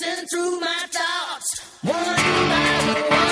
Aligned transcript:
racing 0.00 0.26
through 0.26 0.60
my 0.60 0.86
thoughts, 0.90 1.60
one 1.82 1.94
by 1.94 3.06
one. 3.10 3.26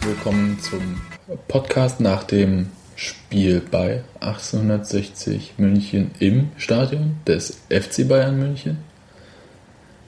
Willkommen 0.00 0.58
zum 0.60 1.00
Podcast 1.48 2.00
nach 2.00 2.24
dem 2.24 2.70
Spiel 2.96 3.60
bei 3.60 4.02
1860 4.20 5.54
München 5.58 6.12
im 6.18 6.48
Stadion 6.56 7.16
des 7.26 7.60
FC 7.68 8.08
Bayern 8.08 8.38
München. 8.38 8.87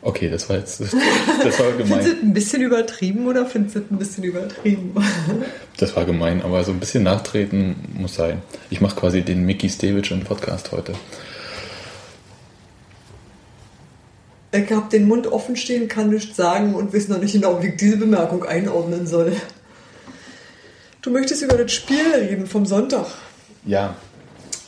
Okay, 0.02 0.30
das 0.30 0.48
war 0.48 0.56
jetzt 0.56 0.80
das 0.80 0.94
war 0.94 1.00
Findest 1.40 1.60
du 1.60 1.76
gemein. 1.76 1.98
es 2.00 2.22
ein 2.22 2.32
bisschen 2.32 2.62
übertrieben 2.62 3.26
oder 3.26 3.44
findest 3.44 3.76
du 3.76 3.80
es 3.80 3.90
ein 3.90 3.98
bisschen 3.98 4.24
übertrieben? 4.24 4.94
Das 5.76 5.96
war 5.96 6.04
gemein, 6.04 6.42
aber 6.42 6.62
so 6.62 6.72
ein 6.72 6.78
bisschen 6.78 7.04
nachtreten 7.04 7.74
muss 7.94 8.14
sein. 8.14 8.42
Ich 8.68 8.82
mache 8.82 8.96
quasi 8.96 9.22
den 9.22 9.46
Mickey 9.46 9.70
Stevic 9.70 10.10
im 10.10 10.20
Podcast 10.20 10.72
heute. 10.72 10.92
Ich 14.52 14.70
habe 14.70 14.90
den 14.90 15.08
Mund 15.08 15.26
offen 15.28 15.56
stehen, 15.56 15.88
kann 15.88 16.10
nichts 16.10 16.36
sagen 16.36 16.74
und 16.74 16.92
weiß 16.92 17.08
noch 17.08 17.18
nicht 17.18 17.32
genau, 17.32 17.62
wie 17.62 17.68
ich 17.68 17.76
diese 17.76 17.96
Bemerkung 17.96 18.44
einordnen 18.44 19.06
soll. 19.06 19.32
Du 21.00 21.10
möchtest 21.10 21.40
über 21.42 21.56
das 21.56 21.72
Spiel 21.72 22.04
reden 22.14 22.46
vom 22.46 22.66
Sonntag. 22.66 23.06
Ja, 23.64 23.96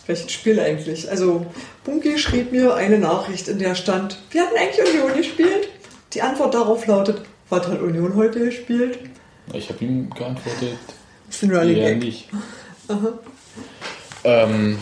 Welches 0.06 0.33
Spiel 0.33 0.59
eigentlich? 0.59 1.11
Also, 1.11 1.47
Bunky 1.84 2.19
schrieb 2.19 2.51
mir 2.52 2.74
eine 2.74 2.98
Nachricht, 2.98 3.48
in 3.48 3.59
der 3.59 3.74
stand, 3.74 4.19
wir 4.30 4.43
hatten 4.43 4.56
eigentlich 4.56 4.87
Union 4.95 5.16
gespielt. 5.16 5.69
Die 6.12 6.23
Antwort 6.23 6.55
darauf 6.55 6.87
lautet, 6.87 7.23
was 7.48 7.66
hat 7.69 7.80
Union 7.80 8.15
heute 8.16 8.41
gespielt? 8.41 8.99
ich 9.52 9.68
habe 9.68 9.85
ihm 9.85 10.09
geantwortet, 10.10 10.79
Das 11.27 11.37
ist 11.37 11.43
ein 11.43 11.54
Running 11.54 11.74
Gag. 11.74 11.99
nicht. 11.99 12.29
Ähm, 14.24 14.79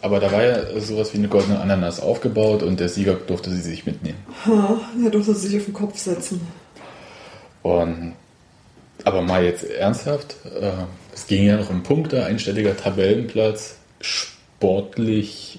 aber 0.00 0.20
da 0.20 0.32
war 0.32 0.42
ja 0.42 0.80
sowas 0.80 1.12
wie 1.12 1.18
eine 1.18 1.28
goldene 1.28 1.60
Ananas 1.60 2.00
aufgebaut 2.00 2.62
und 2.62 2.80
der 2.80 2.88
Sieger 2.88 3.14
durfte 3.14 3.50
sie 3.50 3.60
sich 3.60 3.84
mitnehmen. 3.86 4.18
Ha, 4.46 4.80
er 5.04 5.10
durfte 5.10 5.34
sich 5.34 5.56
auf 5.58 5.64
den 5.64 5.74
Kopf 5.74 5.98
setzen. 5.98 6.40
Und, 7.62 8.14
aber 9.04 9.22
mal 9.22 9.44
jetzt 9.44 9.64
ernsthaft, 9.64 10.36
äh, 10.44 10.70
es 11.12 11.26
ging 11.26 11.44
ja 11.44 11.56
noch 11.56 11.68
um 11.70 11.82
Punkte, 11.82 12.24
einstelliger 12.24 12.76
Tabellenplatz, 12.76 13.76
sportlich 14.60 15.58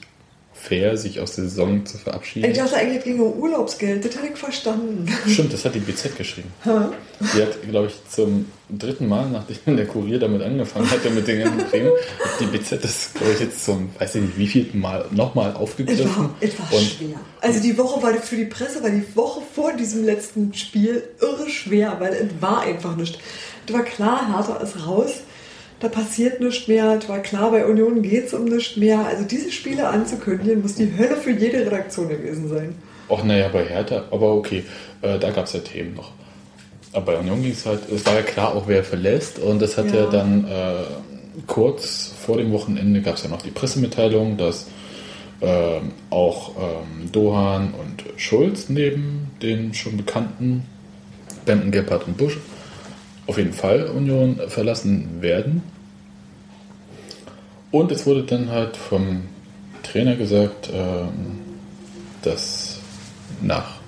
fair, 0.53 0.95
sich 0.95 1.19
aus 1.19 1.33
der 1.33 1.45
Saison 1.45 1.83
zu 1.87 1.97
Ich 1.97 2.03
verabschieden. 2.03 2.53
dachte 2.53 2.75
eigentlich, 2.75 2.99
es 2.99 3.03
ging 3.03 3.19
um 3.19 3.33
Urlaubsgeld. 3.33 4.05
Das 4.05 4.15
hätte 4.15 4.27
ich 4.31 4.37
verstanden. 4.37 5.07
Stimmt, 5.27 5.51
das 5.53 5.65
hat 5.65 5.73
die 5.73 5.79
BZ 5.79 6.15
geschrieben. 6.15 6.53
Ha? 6.65 6.91
Die 7.19 7.41
hat, 7.41 7.59
glaube 7.67 7.87
ich, 7.87 7.95
zum 8.11 8.45
dritten 8.69 9.07
Mal, 9.07 9.27
nachdem 9.31 9.75
der 9.75 9.87
Kurier 9.87 10.19
damit 10.19 10.43
angefangen 10.43 10.87
hatte 10.91 11.09
mit 11.09 11.27
den 11.27 11.39
ganzen 11.43 11.71
Themen, 11.71 11.87
hat 11.89 12.39
die 12.39 12.45
BZ 12.45 12.83
das, 12.83 13.11
glaube 13.15 13.33
ich, 13.33 13.39
jetzt 13.39 13.65
zum, 13.65 13.89
weiß 13.97 14.13
ich 14.15 14.21
nicht, 14.21 14.37
wie 14.37 14.45
viel 14.47 14.69
Mal 14.73 15.05
nochmal 15.09 15.49
Es 15.49 15.55
aufgegriffen. 15.55 16.15
war, 16.15 16.29
es 16.39 16.59
war 16.59 16.71
und 16.71 16.81
schwer. 16.85 17.19
Also 17.41 17.59
die 17.59 17.75
Woche 17.79 18.03
war 18.03 18.13
für 18.13 18.35
die 18.35 18.45
Presse, 18.45 18.83
war 18.83 18.91
die 18.91 19.15
Woche 19.15 19.41
vor 19.55 19.73
diesem 19.73 20.05
letzten 20.05 20.53
Spiel 20.53 21.01
irre 21.19 21.49
schwer, 21.49 21.95
weil 21.99 22.13
es 22.13 22.39
war 22.39 22.61
einfach 22.61 22.95
nicht. 22.95 23.17
Es 23.67 23.73
war 23.73 23.81
klar, 23.83 24.31
Hertha 24.37 24.57
ist 24.57 24.85
raus, 24.85 25.11
da 25.81 25.87
passiert 25.87 26.39
nichts 26.39 26.67
mehr. 26.67 26.97
Es 27.01 27.09
war 27.09 27.19
klar, 27.19 27.51
bei 27.51 27.65
Union 27.65 28.01
geht 28.01 28.27
es 28.27 28.33
um 28.33 28.45
nichts 28.45 28.77
mehr. 28.77 29.05
Also 29.05 29.23
diese 29.25 29.51
Spiele 29.51 29.87
anzukündigen, 29.87 30.61
muss 30.61 30.75
die 30.75 30.91
Hölle 30.97 31.17
für 31.17 31.31
jede 31.31 31.65
Redaktion 31.65 32.07
gewesen 32.07 32.47
sein. 32.49 32.75
Ach 33.09 33.23
naja, 33.23 33.49
bei 33.51 33.65
Hertha, 33.65 34.05
aber 34.11 34.33
okay, 34.35 34.63
äh, 35.01 35.19
da 35.19 35.31
gab 35.31 35.45
es 35.45 35.53
ja 35.53 35.59
Themen 35.59 35.95
noch. 35.95 36.11
Aber 36.93 37.13
bei 37.13 37.17
Union 37.17 37.41
ging 37.41 37.51
es 37.51 37.65
halt, 37.65 37.81
es 37.89 38.05
war 38.05 38.15
ja 38.15 38.21
klar 38.21 38.55
auch, 38.55 38.67
wer 38.67 38.83
verlässt 38.83 39.39
und 39.39 39.61
das 39.61 39.77
hat 39.77 39.87
ja, 39.87 40.03
Ja. 40.03 40.09
dann 40.09 40.45
äh, 40.45 40.83
kurz 41.47 42.13
vor 42.25 42.37
dem 42.37 42.51
Wochenende 42.51 43.01
gab 43.01 43.15
es 43.15 43.23
ja 43.23 43.29
noch 43.29 43.41
die 43.41 43.51
Pressemitteilung, 43.51 44.37
dass 44.37 44.67
ähm, 45.41 45.93
auch 46.09 46.51
ähm, 46.57 47.11
Dohan 47.11 47.73
und 47.73 48.03
Schulz 48.19 48.69
neben 48.69 49.31
den 49.41 49.73
schon 49.73 49.97
bekannten 49.97 50.63
Benten, 51.45 51.71
Gebhardt 51.71 52.07
und 52.07 52.17
Busch 52.17 52.37
auf 53.27 53.37
jeden 53.37 53.53
Fall 53.53 53.83
Union 53.85 54.39
verlassen 54.47 55.21
werden. 55.21 55.63
Und 57.71 57.91
es 57.91 58.05
wurde 58.05 58.23
dann 58.23 58.49
halt 58.49 58.75
vom 58.75 59.23
Trainer 59.83 60.15
gesagt, 60.15 60.69
ähm, 60.73 61.39
dass 62.21 62.79
nach. 63.41 63.79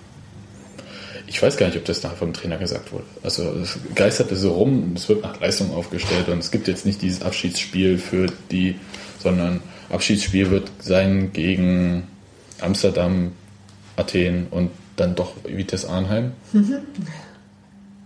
Ich 1.27 1.41
weiß 1.41 1.57
gar 1.57 1.67
nicht, 1.67 1.77
ob 1.77 1.85
das 1.85 2.03
nachher 2.03 2.17
vom 2.17 2.33
Trainer 2.33 2.57
gesagt 2.57 2.93
wurde. 2.93 3.05
Also 3.23 3.43
es 3.61 3.79
geisterte 3.95 4.35
so 4.35 4.51
rum, 4.53 4.93
es 4.95 5.09
wird 5.09 5.23
nach 5.23 5.39
Leistung 5.39 5.73
aufgestellt 5.73 6.29
und 6.29 6.39
es 6.39 6.51
gibt 6.51 6.67
jetzt 6.67 6.85
nicht 6.85 7.01
dieses 7.01 7.23
Abschiedsspiel 7.23 7.97
für 7.97 8.27
die, 8.51 8.75
sondern 9.19 9.61
Abschiedsspiel 9.89 10.51
wird 10.51 10.71
sein 10.79 11.33
gegen 11.33 12.07
Amsterdam, 12.61 13.31
Athen 13.95 14.47
und 14.51 14.71
dann 14.95 15.15
doch 15.15 15.33
Vitesse 15.43 15.89
Arnheim. 15.89 16.33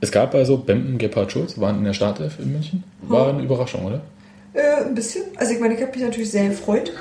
Es 0.08 0.12
gab 0.14 0.34
also 0.34 0.56
Bempen, 0.58 0.98
Gebhardt, 0.98 1.34
Schulz, 1.34 1.60
waren 1.60 1.80
in 1.80 1.84
der 1.84 1.92
Startelf 1.92 2.40
in 2.40 2.54
München. 2.54 2.86
War 3.02 3.28
eine 3.28 3.44
Überraschung, 3.44 3.84
oder? 3.84 4.00
Äh, 4.54 4.86
ein 4.86 4.96
bisschen. 4.96 5.24
Also 5.36 5.52
ich 5.52 5.60
meine, 5.60 5.74
ich 5.76 5.82
habe 5.82 5.92
mich 5.92 6.02
natürlich 6.02 6.32
sehr 6.32 6.48
gefreut, 6.48 6.94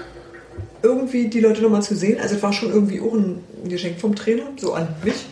irgendwie 0.83 1.29
die 1.29 1.39
Leute 1.39 1.63
nochmal 1.63 1.83
zu 1.83 1.95
sehen. 1.95 2.19
Also 2.21 2.35
es 2.35 2.43
war 2.43 2.53
schon 2.53 2.71
irgendwie 2.73 3.01
auch 3.01 3.15
ein 3.15 3.45
Geschenk 3.69 4.01
vom 4.01 4.17
Trainer, 4.17 4.43
so 4.57 4.73
an 4.75 4.89
mich. 5.05 5.25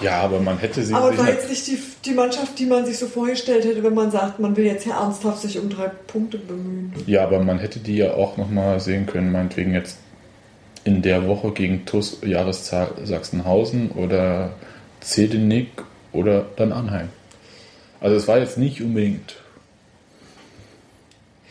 Ja, 0.00 0.20
aber 0.20 0.38
man 0.38 0.58
hätte 0.58 0.80
sie 0.84 0.94
Aber 0.94 1.10
es 1.10 1.18
war 1.18 1.26
halt- 1.26 1.38
jetzt 1.38 1.50
nicht 1.50 1.66
die, 1.66 1.78
die 2.04 2.12
Mannschaft, 2.14 2.56
die 2.60 2.66
man 2.66 2.86
sich 2.86 2.98
so 2.98 3.08
vorgestellt 3.08 3.64
hätte, 3.64 3.82
wenn 3.82 3.94
man 3.94 4.12
sagt, 4.12 4.38
man 4.38 4.56
will 4.56 4.64
jetzt 4.64 4.84
hier 4.84 4.94
ernsthaft 4.94 5.42
sich 5.42 5.58
um 5.58 5.70
drei 5.70 5.88
Punkte 6.06 6.38
bemühen. 6.38 6.92
Ja, 7.06 7.24
aber 7.24 7.40
man 7.42 7.58
hätte 7.58 7.80
die 7.80 7.96
ja 7.96 8.14
auch 8.14 8.36
nochmal 8.36 8.78
sehen 8.78 9.06
können, 9.06 9.32
meinetwegen 9.32 9.74
jetzt 9.74 9.96
in 10.84 11.02
der 11.02 11.26
Woche 11.26 11.50
gegen 11.50 11.84
TUS 11.84 12.18
Jahreszahl 12.24 12.92
Sachsenhausen 13.02 13.90
oder 13.90 14.52
Zedenick 15.00 15.68
oder 16.12 16.46
dann 16.56 16.72
Anheim. 16.72 17.08
Also 18.00 18.16
es 18.16 18.28
war 18.28 18.38
jetzt 18.38 18.58
nicht 18.58 18.82
unbedingt 18.82 19.36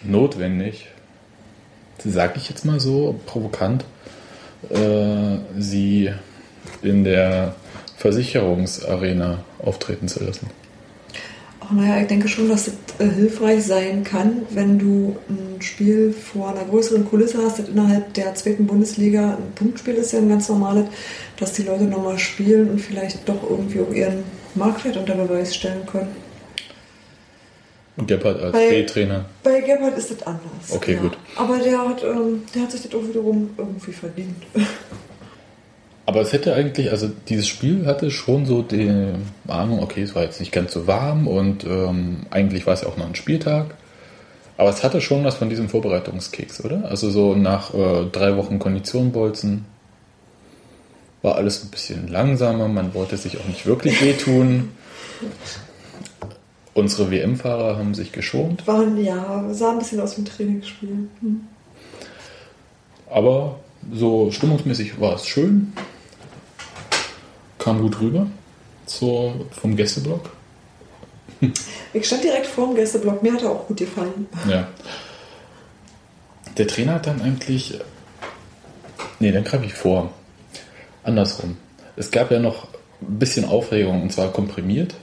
notwendig, 0.03 0.87
sage 2.03 2.33
ich 2.37 2.49
jetzt 2.49 2.65
mal 2.65 2.79
so 2.79 3.19
provokant, 3.25 3.85
äh, 4.69 5.37
sie 5.57 6.11
in 6.81 7.03
der 7.03 7.55
Versicherungsarena 7.97 9.43
auftreten 9.59 10.07
zu 10.07 10.23
lassen. 10.23 10.49
Ach 11.59 11.71
naja, 11.71 12.01
ich 12.01 12.07
denke 12.07 12.27
schon, 12.27 12.49
dass 12.49 12.67
es 12.67 12.73
äh, 12.99 13.07
hilfreich 13.07 13.63
sein 13.63 14.03
kann, 14.03 14.41
wenn 14.49 14.79
du 14.79 15.15
ein 15.29 15.61
Spiel 15.61 16.11
vor 16.11 16.49
einer 16.49 16.65
größeren 16.65 17.05
Kulisse 17.07 17.37
hast, 17.43 17.59
das 17.59 17.69
innerhalb 17.69 18.13
der 18.15 18.33
zweiten 18.35 18.65
Bundesliga 18.65 19.35
ein 19.35 19.51
Punktspiel 19.55 19.93
ist 19.93 20.11
ja 20.11 20.19
ein 20.19 20.29
ganz 20.29 20.49
normales, 20.49 20.85
dass 21.37 21.53
die 21.53 21.63
Leute 21.63 21.83
nochmal 21.83 22.17
spielen 22.17 22.71
und 22.71 22.81
vielleicht 22.81 23.29
doch 23.29 23.47
irgendwie 23.47 23.79
auch 23.79 23.93
ihren 23.93 24.23
Marktwert 24.55 24.97
unter 24.97 25.15
Beweis 25.15 25.55
stellen 25.55 25.85
können. 25.85 26.15
Und 27.97 28.07
Gebhardt 28.07 28.41
als 28.41 28.53
B-Trainer. 28.53 29.25
Bei 29.43 29.59
Gebhardt 29.59 29.97
ist 29.97 30.11
das 30.11 30.23
anders. 30.23 30.71
Okay, 30.71 30.95
gut. 30.95 31.17
Aber 31.35 31.57
der 31.57 31.77
hat, 31.77 32.03
ähm, 32.03 32.43
der 32.55 32.63
hat 32.63 32.71
sich 32.71 32.81
das 32.83 32.93
auch 32.93 33.07
wiederum 33.07 33.49
irgendwie 33.57 33.91
verdient. 33.91 34.43
Aber 36.05 36.21
es 36.21 36.33
hätte 36.33 36.53
eigentlich, 36.55 36.91
also 36.91 37.09
dieses 37.29 37.47
Spiel 37.47 37.85
hatte 37.85 38.11
schon 38.11 38.45
so 38.45 38.63
die 38.63 39.13
Ahnung, 39.47 39.81
okay, 39.81 40.01
es 40.01 40.15
war 40.15 40.23
jetzt 40.23 40.39
nicht 40.39 40.51
ganz 40.51 40.73
so 40.73 40.87
warm 40.87 41.27
und 41.27 41.63
ähm, 41.63 42.25
eigentlich 42.31 42.65
war 42.65 42.73
es 42.73 42.81
ja 42.81 42.87
auch 42.87 42.97
noch 42.97 43.07
ein 43.07 43.15
Spieltag. 43.15 43.75
Aber 44.57 44.69
es 44.69 44.83
hatte 44.83 44.99
schon 44.99 45.23
was 45.23 45.35
von 45.35 45.49
diesem 45.49 45.69
Vorbereitungskeks, 45.69 46.65
oder? 46.65 46.85
Also 46.85 47.09
so 47.09 47.35
nach 47.35 47.73
äh, 47.73 48.05
drei 48.11 48.35
Wochen 48.35 48.59
Konditionbolzen 48.59 49.65
war 51.21 51.35
alles 51.35 51.63
ein 51.63 51.69
bisschen 51.69 52.07
langsamer, 52.07 52.67
man 52.67 52.93
wollte 52.93 53.17
sich 53.17 53.37
auch 53.39 53.45
nicht 53.45 53.65
wirklich 53.65 54.01
wehtun. 54.01 54.71
Unsere 56.73 57.11
WM-Fahrer 57.11 57.77
haben 57.77 57.93
sich 57.93 58.11
geschont, 58.11 58.65
Waren, 58.65 58.97
ja, 59.03 59.45
sah 59.51 59.71
ein 59.71 59.79
bisschen 59.79 59.99
aus 59.99 60.17
ein 60.17 60.25
Trainingsspiel. 60.25 61.09
Hm. 61.19 61.41
aber 63.09 63.59
so 63.91 64.31
stimmungsmäßig 64.31 64.99
war 64.99 65.15
es 65.15 65.25
schön. 65.25 65.73
Kam 67.57 67.81
gut 67.81 67.99
rüber 67.99 68.27
zur, 68.85 69.47
vom 69.51 69.75
Gästeblock. 69.75 70.29
Ich 71.93 72.05
stand 72.05 72.23
direkt 72.23 72.45
vor 72.45 72.67
dem 72.67 72.75
Gästeblock, 72.75 73.21
mir 73.21 73.33
hat 73.33 73.41
er 73.41 73.49
auch 73.49 73.67
gut 73.67 73.77
gefallen. 73.77 74.27
Ja. 74.47 74.67
Der 76.57 76.67
Trainer 76.67 76.95
hat 76.95 77.07
dann 77.07 77.21
eigentlich. 77.21 77.79
Nee, 79.19 79.31
dann 79.31 79.43
greife 79.43 79.65
ich 79.65 79.73
vor. 79.73 80.11
Andersrum. 81.03 81.57
Es 81.95 82.11
gab 82.11 82.31
ja 82.31 82.39
noch 82.39 82.67
ein 83.01 83.19
bisschen 83.19 83.45
Aufregung 83.45 84.01
und 84.03 84.11
zwar 84.11 84.31
komprimiert. 84.31 84.95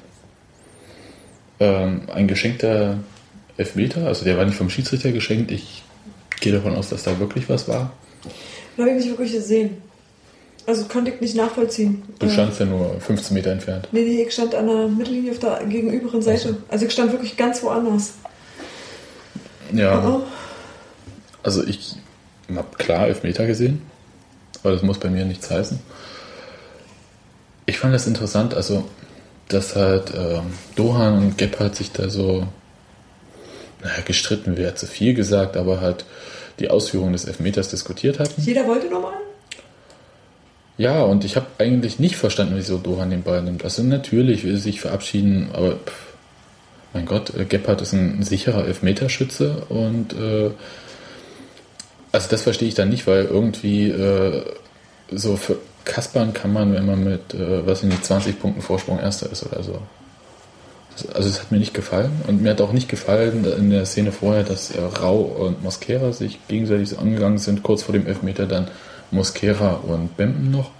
Ähm, 1.60 2.02
ein 2.12 2.28
geschenkter 2.28 2.98
Elfmeter, 3.56 4.06
also 4.06 4.24
der 4.24 4.36
war 4.38 4.44
nicht 4.44 4.56
vom 4.56 4.70
Schiedsrichter 4.70 5.10
geschenkt. 5.12 5.50
Ich 5.50 5.82
gehe 6.40 6.52
davon 6.52 6.76
aus, 6.76 6.88
dass 6.90 7.02
da 7.02 7.18
wirklich 7.18 7.48
was 7.48 7.66
war. 7.68 7.92
Habe 8.78 8.90
ich 8.90 8.96
nicht 8.96 9.08
wirklich 9.08 9.32
gesehen. 9.32 9.78
Also 10.66 10.84
konnte 10.84 11.10
ich 11.10 11.20
nicht 11.20 11.34
nachvollziehen. 11.34 12.02
Du 12.20 12.26
Äh, 12.26 12.30
standst 12.30 12.60
ja 12.60 12.66
nur 12.66 13.00
15 13.00 13.34
Meter 13.34 13.50
entfernt. 13.50 13.88
Nee, 13.90 14.02
nee, 14.02 14.22
ich 14.22 14.32
stand 14.32 14.54
an 14.54 14.66
der 14.68 14.86
Mittellinie 14.86 15.32
auf 15.32 15.38
der 15.40 15.64
gegenüberen 15.66 16.22
Seite. 16.22 16.58
Also 16.68 16.86
ich 16.86 16.92
stand 16.92 17.10
wirklich 17.10 17.36
ganz 17.36 17.62
woanders. 17.62 18.12
Ja, 19.72 20.06
Oh, 20.06 20.22
also 21.42 21.64
ich 21.66 21.94
habe 22.54 22.76
klar 22.76 23.08
Elfmeter 23.08 23.46
gesehen, 23.46 23.82
aber 24.62 24.72
das 24.72 24.82
muss 24.82 24.98
bei 24.98 25.10
mir 25.10 25.24
nichts 25.24 25.50
heißen. 25.50 25.78
Ich 27.66 27.78
fand 27.78 27.94
das 27.94 28.06
interessant, 28.06 28.54
also 28.54 28.88
dass 29.48 29.76
halt 29.76 30.12
ähm, 30.14 30.52
Dohan 30.76 31.18
und 31.18 31.38
Gebhardt 31.38 31.76
sich 31.76 31.92
da 31.92 32.08
so 32.08 32.46
naja, 33.82 34.02
gestritten 34.04 34.56
wäre 34.56 34.74
zu 34.74 34.86
viel 34.86 35.14
gesagt, 35.14 35.56
aber 35.56 35.80
halt 35.80 36.04
die 36.58 36.70
Ausführung 36.70 37.12
des 37.12 37.24
Elfmeters 37.24 37.70
diskutiert 37.70 38.18
hatten. 38.18 38.40
Jeder 38.42 38.66
wollte 38.66 38.88
nochmal? 38.88 39.12
Ja, 40.76 41.02
und 41.02 41.24
ich 41.24 41.36
habe 41.36 41.46
eigentlich 41.58 41.98
nicht 41.98 42.16
verstanden, 42.16 42.54
wieso 42.56 42.78
Dohan 42.78 43.10
den 43.10 43.22
Ball 43.22 43.42
nimmt. 43.42 43.64
Also 43.64 43.82
natürlich 43.82 44.44
will 44.44 44.54
er 44.54 44.58
sich 44.58 44.80
verabschieden, 44.80 45.50
aber 45.52 45.72
pff, 45.72 46.08
mein 46.92 47.04
Gott, 47.04 47.34
äh, 47.34 47.44
Gebhardt 47.44 47.82
ist 47.82 47.92
ein 47.92 48.22
sicherer 48.22 48.64
Elfmeterschütze 48.64 49.66
und 49.68 50.12
äh, 50.14 50.50
also 52.12 52.28
das 52.30 52.42
verstehe 52.42 52.68
ich 52.68 52.74
dann 52.74 52.88
nicht, 52.88 53.06
weil 53.06 53.24
irgendwie 53.24 53.90
äh, 53.90 54.42
so 55.10 55.36
für 55.36 55.58
Kaspern 55.84 56.32
kann 56.32 56.52
man, 56.52 56.74
wenn 56.74 56.86
man 56.86 57.02
mit, 57.02 57.34
äh, 57.34 57.66
was 57.66 57.82
ich 57.82 57.88
nicht, 57.88 58.04
20 58.04 58.40
Punkten 58.40 58.62
Vorsprung 58.62 58.98
Erster 58.98 59.30
ist 59.30 59.44
oder 59.44 59.62
so. 59.62 59.80
Das, 60.92 61.08
also 61.14 61.28
es 61.28 61.40
hat 61.40 61.50
mir 61.50 61.58
nicht 61.58 61.74
gefallen 61.74 62.22
und 62.26 62.42
mir 62.42 62.50
hat 62.50 62.60
auch 62.60 62.72
nicht 62.72 62.88
gefallen 62.88 63.44
in 63.44 63.70
der 63.70 63.86
Szene 63.86 64.12
vorher, 64.12 64.44
dass 64.44 64.70
äh, 64.70 64.80
Rau 64.80 65.20
und 65.20 65.62
Mosquera 65.62 66.12
sich 66.12 66.38
gegenseitig 66.48 66.90
so 66.90 66.98
angegangen 66.98 67.38
sind, 67.38 67.62
kurz 67.62 67.82
vor 67.82 67.92
dem 67.92 68.06
Elfmeter 68.06 68.46
dann 68.46 68.68
Mosquera 69.10 69.74
und 69.74 70.16
Bempen 70.16 70.50
noch, 70.50 70.70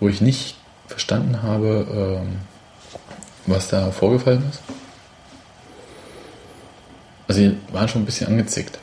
wo 0.00 0.08
ich 0.08 0.20
nicht 0.20 0.56
verstanden 0.86 1.42
habe, 1.42 2.22
ähm, 2.22 2.38
was 3.46 3.68
da 3.68 3.90
vorgefallen 3.90 4.44
ist. 4.50 4.60
Also 7.28 7.40
die 7.40 7.56
waren 7.72 7.88
schon 7.88 8.02
ein 8.02 8.06
bisschen 8.06 8.28
angezickt. 8.28 8.78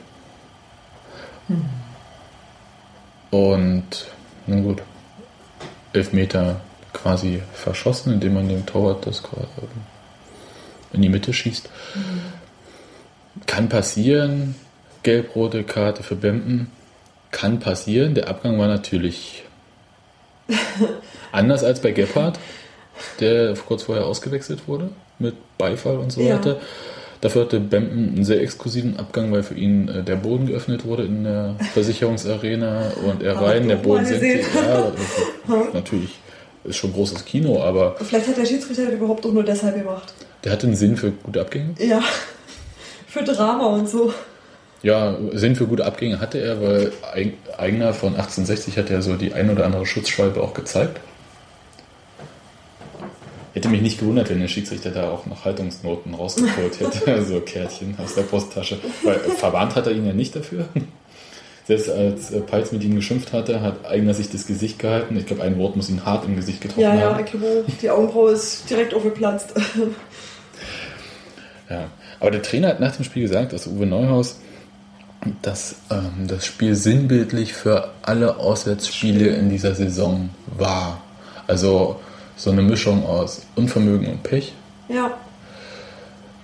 Und 3.31 3.85
nun 4.47 4.63
gut, 4.63 4.81
Elfmeter 5.93 6.61
quasi 6.93 7.41
verschossen, 7.53 8.13
indem 8.13 8.35
man 8.35 8.49
dem 8.49 8.65
Torwart 8.65 9.05
das 9.07 9.23
quasi 9.23 9.47
in 10.93 11.01
die 11.01 11.09
Mitte 11.09 11.33
schießt. 11.33 11.69
Kann 13.47 13.69
passieren, 13.69 14.55
gelb-rote 15.01 15.63
Karte 15.63 16.03
für 16.03 16.15
Bempen, 16.15 16.71
kann 17.31 17.59
passieren. 17.59 18.13
Der 18.13 18.27
Abgang 18.27 18.59
war 18.59 18.67
natürlich 18.67 19.43
anders 21.31 21.63
als 21.63 21.81
bei 21.81 21.91
Gebhardt, 21.91 22.37
der 23.19 23.55
kurz 23.55 23.83
vorher 23.83 24.05
ausgewechselt 24.05 24.67
wurde 24.67 24.91
mit 25.17 25.35
Beifall 25.57 25.97
und 25.97 26.11
so 26.11 26.21
Ja. 26.21 26.35
weiter. 26.35 26.57
Dafür 27.23 27.43
hatte 27.43 27.61
Bempen 27.61 28.15
einen 28.15 28.25
sehr 28.25 28.41
exklusiven 28.41 28.97
Abgang, 28.99 29.31
weil 29.31 29.43
für 29.43 29.53
ihn 29.53 29.87
äh, 29.87 30.03
der 30.03 30.17
Boden 30.17 30.45
geöffnet 30.45 30.83
wurde 30.83 31.03
in 31.05 31.23
der 31.23 31.55
Versicherungsarena 31.73 32.91
und 33.07 33.23
er 33.23 33.37
Aber 33.37 33.47
rein, 33.47 33.65
der 33.69 33.77
Boden 33.77 34.05
sich. 34.05 34.21
Ja, 34.53 34.89
ist 34.89 35.73
natürlich 35.73 36.19
ist 36.65 36.75
schon 36.77 36.91
großes 36.91 37.23
Kino, 37.23 37.61
aber 37.61 37.95
Vielleicht 37.97 38.27
hat 38.27 38.35
der 38.37 38.45
Schiedsrichter 38.45 38.85
das 38.85 38.93
überhaupt 38.95 39.25
auch 39.25 39.31
nur 39.31 39.43
deshalb 39.43 39.75
gemacht. 39.75 40.13
der 40.43 40.51
hatte 40.51 40.67
einen 40.67 40.75
Sinn 40.75 40.97
für 40.97 41.11
gute 41.11 41.39
Abgänge. 41.39 41.75
Ja, 41.79 42.01
für 43.07 43.23
Drama 43.23 43.67
und 43.67 43.87
so. 43.89 44.13
Ja, 44.81 45.15
Sinn 45.31 45.55
für 45.55 45.65
gute 45.65 45.85
Abgänge 45.85 46.19
hatte 46.19 46.39
er, 46.39 46.61
weil 46.61 46.91
Eig- 47.15 47.33
Eigner 47.57 47.93
von 47.93 48.09
1860 48.15 48.77
hat 48.77 48.89
ja 48.89 49.01
so 49.01 49.15
die 49.15 49.33
ein 49.33 49.49
oder 49.49 49.65
andere 49.65 49.85
Schutzschwalbe 49.85 50.41
auch 50.41 50.53
gezeigt. 50.53 50.99
Hätte 53.53 53.69
mich 53.69 53.81
nicht 53.81 53.99
gewundert, 53.99 54.29
wenn 54.29 54.39
der 54.39 54.47
Schiedsrichter 54.47 54.89
da 54.89 55.11
auch 55.11 55.27
noch 55.27 55.45
Haltungsnoten 55.45 56.15
rausgeholt 56.15 56.79
hätte, 56.79 57.23
so 57.25 57.39
Kärtchen 57.39 57.95
aus 58.03 58.15
der 58.15 58.23
Brusttasche. 58.23 58.79
Weil 59.03 59.17
äh, 59.17 59.29
verwarnt 59.29 59.75
hat 59.75 59.85
er 59.85 59.93
ihn 59.93 60.07
ja 60.07 60.13
nicht 60.13 60.35
dafür. 60.35 60.65
Selbst 61.65 61.89
als 61.89 62.31
äh, 62.31 62.41
Peitz 62.41 62.71
mit 62.71 62.83
ihm 62.83 62.95
geschimpft 62.95 63.31
hatte, 63.31 63.61
hat 63.61 63.85
Eigner 63.85 64.13
sich 64.15 64.29
das 64.29 64.47
Gesicht 64.47 64.79
gehalten. 64.79 65.15
Ich 65.17 65.27
glaube, 65.27 65.43
ein 65.43 65.57
Wort 65.59 65.75
muss 65.75 65.89
ihn 65.89 66.03
hart 66.03 66.25
im 66.25 66.35
Gesicht 66.35 66.61
getroffen 66.61 66.81
Ja, 66.81 66.95
ja, 66.95 67.01
haben. 67.11 67.19
Akibo, 67.19 67.63
die 67.81 67.89
Augenbraue 67.89 68.31
ist 68.31 68.69
direkt 68.69 68.93
aufgeplatzt. 68.93 69.53
Ja, 71.69 71.89
aber 72.19 72.29
der 72.29 72.41
Trainer 72.41 72.67
hat 72.67 72.81
nach 72.81 72.95
dem 72.95 73.05
Spiel 73.05 73.23
gesagt, 73.23 73.53
also 73.53 73.71
Uwe 73.71 73.85
Neuhaus, 73.85 74.39
dass 75.41 75.77
ähm, 75.89 76.27
das 76.27 76.45
Spiel 76.45 76.75
sinnbildlich 76.75 77.53
für 77.53 77.91
alle 78.01 78.37
Auswärtsspiele 78.37 79.29
in 79.29 79.49
dieser 79.49 79.73
Saison 79.73 80.29
war. 80.45 81.01
Also 81.47 81.99
so 82.35 82.51
eine 82.51 82.61
Mischung 82.61 83.05
aus 83.05 83.45
Unvermögen 83.55 84.07
und 84.07 84.23
Pech. 84.23 84.53
Ja, 84.89 85.17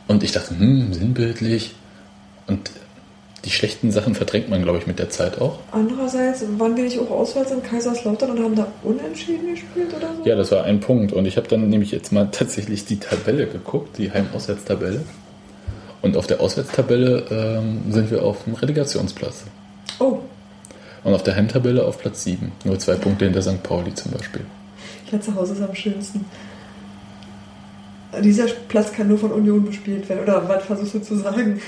Und 0.08 0.24
ich 0.24 0.32
dachte, 0.32 0.58
hm, 0.58 0.94
sinnbildlich. 0.94 1.76
Und 2.48 2.72
die 3.46 3.52
schlechten 3.52 3.92
Sachen 3.92 4.16
verdrängt 4.16 4.50
man, 4.50 4.62
glaube 4.64 4.80
ich, 4.80 4.88
mit 4.88 5.00
der 5.00 5.10
Zeit 5.10 5.40
auch. 5.40 5.60
andererseits 5.72 6.44
waren 6.58 6.76
wir 6.76 6.84
nicht 6.84 7.00
auch 7.00 7.10
auswärts 7.12 7.52
in 7.52 7.64
Kaiserslautern 7.64 8.32
und 8.32 8.44
haben 8.44 8.56
da 8.56 8.68
unentschieden 8.84 9.50
gespielt 9.54 9.94
oder 9.96 10.10
so? 10.18 10.28
Ja, 10.28 10.36
das 10.36 10.52
war 10.52 10.64
ein 10.64 10.80
Punkt. 10.80 11.14
Und 11.14 11.26
ich 11.26 11.38
habe 11.38 11.48
dann 11.48 11.70
nämlich 11.70 11.92
jetzt 11.92 12.12
mal 12.12 12.26
tatsächlich 12.32 12.86
die 12.86 13.00
Tabelle 13.00 13.48
geguckt, 13.48 13.98
die 13.98 14.12
Heim-Auswärtstabelle. 14.12 15.02
Und 16.02 16.16
auf 16.18 16.28
der 16.28 16.40
Auswärtstabelle 16.42 17.26
ähm, 17.30 17.92
sind 17.92 18.10
wir 18.10 18.24
auf 18.24 18.44
dem 18.46 18.56
Relegationsplatz. 18.56 19.44
Oh, 20.00 20.20
Und 21.04 21.14
auf 21.14 21.24
der 21.24 21.36
Heimtabelle 21.36 21.86
auf 21.86 22.00
Platz 22.00 22.24
7. 22.24 22.52
Nur 22.64 22.80
zwei 22.80 22.96
Punkte 22.96 23.26
hinter 23.26 23.42
St. 23.42 23.62
Pauli 23.64 23.94
zum 23.94 24.12
Beispiel. 24.14 24.46
Ja, 25.12 25.20
zu 25.22 25.36
Hause 25.36 25.54
ist 25.54 25.62
am 25.62 25.76
schönsten. 25.76 26.26
Dieser 28.24 28.48
Platz 28.68 28.92
kann 28.92 29.08
nur 29.08 29.18
von 29.20 29.32
Union 29.32 29.66
bespielt 29.66 30.10
werden. 30.10 30.24
Oder 30.24 30.48
was 30.50 30.64
versuchst 30.66 30.96
du 30.96 31.00
zu 31.00 31.16
sagen? 31.18 31.62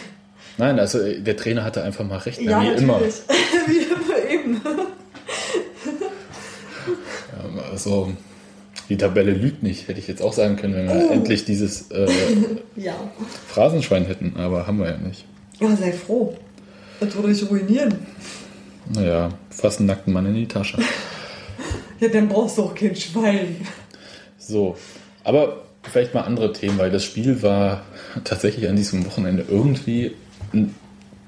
Nein, 0.58 0.80
also 0.80 1.00
der 1.00 1.38
Trainer 1.38 1.64
hatte 1.64 1.84
einfach 1.84 2.04
mal 2.04 2.18
recht, 2.18 2.42
Ja, 2.42 2.62
wie 2.62 2.66
natürlich. 2.68 2.84
immer. 2.84 3.00
wie 3.68 3.78
immer 3.78 4.30
eben. 4.30 4.62
Also 7.72 8.12
die 8.90 8.98
Tabelle 8.98 9.32
lügt 9.32 9.64
nicht, 9.64 9.88
hätte 9.88 10.00
ich 10.00 10.08
jetzt 10.08 10.22
auch 10.22 10.34
sagen 10.34 10.56
können, 10.58 10.74
wenn 10.76 10.88
wir 10.88 11.08
Oh. 11.10 11.14
endlich 11.14 11.46
dieses 11.46 11.90
äh, 11.92 12.08
Ja. 12.76 12.94
Phrasenschwein 13.48 14.06
hätten, 14.06 14.34
aber 14.38 14.68
haben 14.68 14.80
wir 14.80 14.88
ja 14.92 14.98
nicht. 14.98 15.26
Ja, 15.60 15.76
sei 15.76 15.92
froh. 15.94 16.36
Das 17.00 17.16
würde 17.16 17.30
dich 17.30 17.50
ruinieren. 17.50 17.96
Naja, 18.94 19.30
fast 19.50 19.80
einen 19.80 19.88
nackten 19.88 20.12
Mann 20.14 20.26
in 20.26 20.36
die 20.36 20.48
Tasche. 20.48 20.78
Ja, 22.02 22.10
dann 22.10 22.28
brauchst 22.28 22.58
du 22.58 22.64
auch 22.64 22.76
kein 22.76 22.96
Schwein. 22.96 23.56
So, 24.38 24.76
aber 25.24 25.62
vielleicht 25.84 26.14
mal 26.14 26.22
andere 26.22 26.52
Themen, 26.52 26.78
weil 26.78 26.92
das 26.92 27.06
Spiel 27.06 27.42
war 27.42 27.84
tatsächlich 28.24 28.68
an 28.68 28.76
diesem 28.76 29.06
Wochenende 29.06 29.46
irgendwie 29.48 30.16
ein 30.54 30.76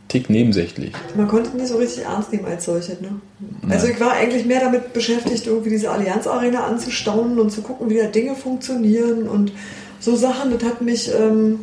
Tick 0.07 0.29
nebensächlich. 0.29 0.91
Man 1.15 1.27
konnte 1.27 1.49
es 1.49 1.55
nicht 1.55 1.67
so 1.67 1.77
richtig 1.77 2.03
ernst 2.03 2.31
nehmen 2.31 2.45
als 2.45 2.65
solches, 2.65 3.01
ne? 3.01 3.21
Also 3.69 3.87
ich 3.87 3.99
war 3.99 4.13
eigentlich 4.13 4.45
mehr 4.45 4.59
damit 4.59 4.93
beschäftigt, 4.93 5.47
irgendwie 5.47 5.69
diese 5.69 5.89
Allianz 5.89 6.27
Arena 6.27 6.65
anzustaunen 6.65 7.39
und 7.39 7.51
zu 7.51 7.61
gucken, 7.61 7.89
wie 7.89 7.97
da 7.97 8.05
Dinge 8.05 8.35
funktionieren 8.35 9.27
und 9.27 9.51
so 9.99 10.15
Sachen, 10.15 10.51
das 10.51 10.63
hat 10.63 10.81
mich 10.81 11.09
ähm, 11.13 11.61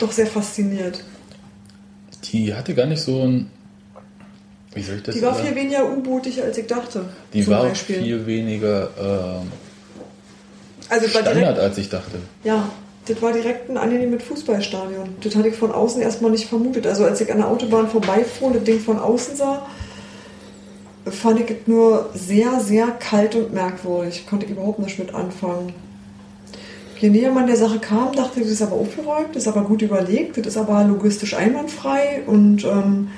doch 0.00 0.10
sehr 0.12 0.26
fasziniert. 0.26 1.04
Die 2.24 2.54
hatte 2.54 2.74
gar 2.74 2.86
nicht 2.86 3.02
so 3.02 3.22
ein. 3.22 3.50
Wie 4.78 4.82
soll 4.82 4.96
ich 4.96 5.02
das 5.02 5.14
Die 5.14 5.22
war 5.22 5.34
sagen? 5.34 5.46
viel 5.48 5.56
weniger 5.56 5.84
U-bootig, 5.90 6.42
als 6.42 6.56
ich 6.56 6.66
dachte. 6.66 7.04
Die 7.32 7.46
war 7.48 7.64
Beispiel. 7.64 7.96
viel 7.96 8.26
weniger 8.26 8.88
ähm, 9.00 9.52
also 10.88 11.08
Standard, 11.08 11.36
direkt, 11.36 11.58
als 11.58 11.78
ich 11.78 11.88
dachte. 11.88 12.18
Ja, 12.44 12.68
das 13.06 13.20
war 13.20 13.32
direkt 13.32 13.68
ein 13.70 13.76
angenehmes 13.76 14.22
Fußballstadion. 14.22 15.16
Das 15.22 15.34
hatte 15.34 15.48
ich 15.48 15.56
von 15.56 15.72
außen 15.72 16.00
erstmal 16.00 16.30
nicht 16.30 16.46
vermutet. 16.46 16.86
Also 16.86 17.04
als 17.04 17.20
ich 17.20 17.30
an 17.32 17.38
der 17.38 17.48
Autobahn 17.48 17.88
vorbeifuhr 17.88 18.48
und 18.48 18.56
das 18.56 18.64
Ding 18.64 18.80
von 18.80 18.98
außen 18.98 19.36
sah, 19.36 19.66
fand 21.06 21.40
ich 21.40 21.50
es 21.50 21.66
nur 21.66 22.10
sehr, 22.14 22.60
sehr 22.60 22.86
kalt 22.88 23.34
und 23.34 23.52
merkwürdig. 23.52 24.26
Konnte 24.28 24.46
ich 24.46 24.52
überhaupt 24.52 24.78
nicht 24.78 24.98
mit 24.98 25.14
anfangen. 25.14 25.72
Je 27.00 27.10
näher 27.10 27.30
man 27.30 27.46
der 27.46 27.56
Sache 27.56 27.78
kam, 27.78 28.12
dachte 28.14 28.40
ich, 28.40 28.44
das 28.44 28.54
ist 28.54 28.62
aber 28.62 28.74
aufgeräumt, 28.76 29.28
das 29.34 29.44
ist 29.44 29.48
aber 29.48 29.62
gut 29.62 29.82
überlegt, 29.82 30.36
das 30.36 30.46
ist 30.46 30.56
aber 30.56 30.82
logistisch 30.84 31.34
einwandfrei 31.34 32.22
und 32.26 32.64
ähm, 32.64 33.08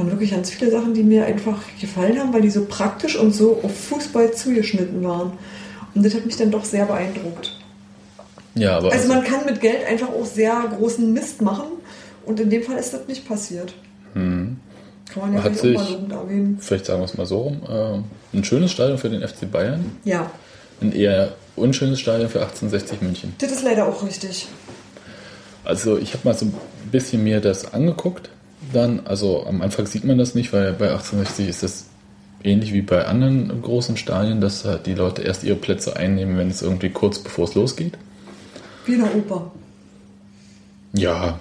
waren 0.00 0.10
wirklich 0.10 0.30
ganz 0.32 0.50
viele 0.50 0.70
Sachen, 0.70 0.94
die 0.94 1.02
mir 1.04 1.24
einfach 1.26 1.58
gefallen 1.80 2.18
haben, 2.18 2.32
weil 2.32 2.42
die 2.42 2.50
so 2.50 2.64
praktisch 2.64 3.16
und 3.16 3.32
so 3.34 3.60
auf 3.62 3.72
Fußball 3.88 4.32
zugeschnitten 4.32 5.02
waren. 5.04 5.32
Und 5.94 6.04
das 6.04 6.14
hat 6.14 6.26
mich 6.26 6.36
dann 6.36 6.50
doch 6.50 6.64
sehr 6.64 6.86
beeindruckt. 6.86 7.56
Ja, 8.54 8.78
aber 8.78 8.92
Also 8.92 9.08
man 9.08 9.22
kann 9.22 9.44
mit 9.46 9.60
Geld 9.60 9.84
einfach 9.86 10.08
auch 10.08 10.24
sehr 10.26 10.60
großen 10.76 11.12
Mist 11.12 11.40
machen 11.42 11.66
und 12.26 12.40
in 12.40 12.50
dem 12.50 12.62
Fall 12.64 12.76
ist 12.78 12.92
das 12.92 13.06
nicht 13.06 13.26
passiert. 13.28 13.74
Kann 14.14 14.58
man 15.16 15.34
ja 15.34 15.42
Hat 15.42 15.56
vielleicht 15.56 15.78
auch 15.78 16.08
mal 16.08 16.28
sich- 16.28 16.46
vielleicht 16.64 16.86
sagen 16.86 17.00
wir 17.00 17.04
es 17.04 17.16
mal 17.16 17.26
so 17.26 17.38
rum, 17.42 17.60
äh, 17.68 18.36
ein 18.36 18.44
schönes 18.44 18.72
Stadion 18.72 18.98
für 18.98 19.08
den 19.10 19.22
FC 19.22 19.46
Bayern, 19.50 19.84
Ja, 20.04 20.30
ein 20.80 20.92
eher 20.92 21.34
unschönes 21.56 22.00
Stadion 22.00 22.28
für 22.28 22.40
1860 22.40 23.02
München. 23.02 23.34
das 23.38 23.52
ist 23.52 23.62
leider 23.62 23.86
auch 23.86 24.02
richtig. 24.04 24.48
Also 25.64 25.98
ich 25.98 26.14
habe 26.14 26.26
mal 26.28 26.34
so 26.34 26.46
ein 26.46 26.54
bisschen 26.90 27.22
mir 27.22 27.40
das 27.40 27.72
angeguckt. 27.72 28.30
Dann, 28.72 29.00
also 29.06 29.46
am 29.46 29.62
Anfang 29.62 29.86
sieht 29.86 30.04
man 30.04 30.18
das 30.18 30.34
nicht, 30.34 30.52
weil 30.52 30.72
bei 30.72 30.90
1860 30.90 31.48
ist 31.48 31.62
das 31.62 31.86
ähnlich 32.42 32.72
wie 32.72 32.82
bei 32.82 33.06
anderen 33.06 33.62
großen 33.62 33.96
Stadien, 33.96 34.40
dass 34.40 34.64
halt 34.64 34.86
die 34.86 34.94
Leute 34.94 35.22
erst 35.22 35.44
ihre 35.44 35.56
Plätze 35.56 35.96
einnehmen, 35.96 36.36
wenn 36.38 36.50
es 36.50 36.62
irgendwie 36.62 36.90
kurz 36.90 37.18
bevor 37.18 37.44
es 37.44 37.54
losgeht. 37.54 37.98
Wie 38.86 38.94
in 38.94 39.00
der 39.00 39.14
Oper. 39.14 39.50
Ja. 40.92 41.38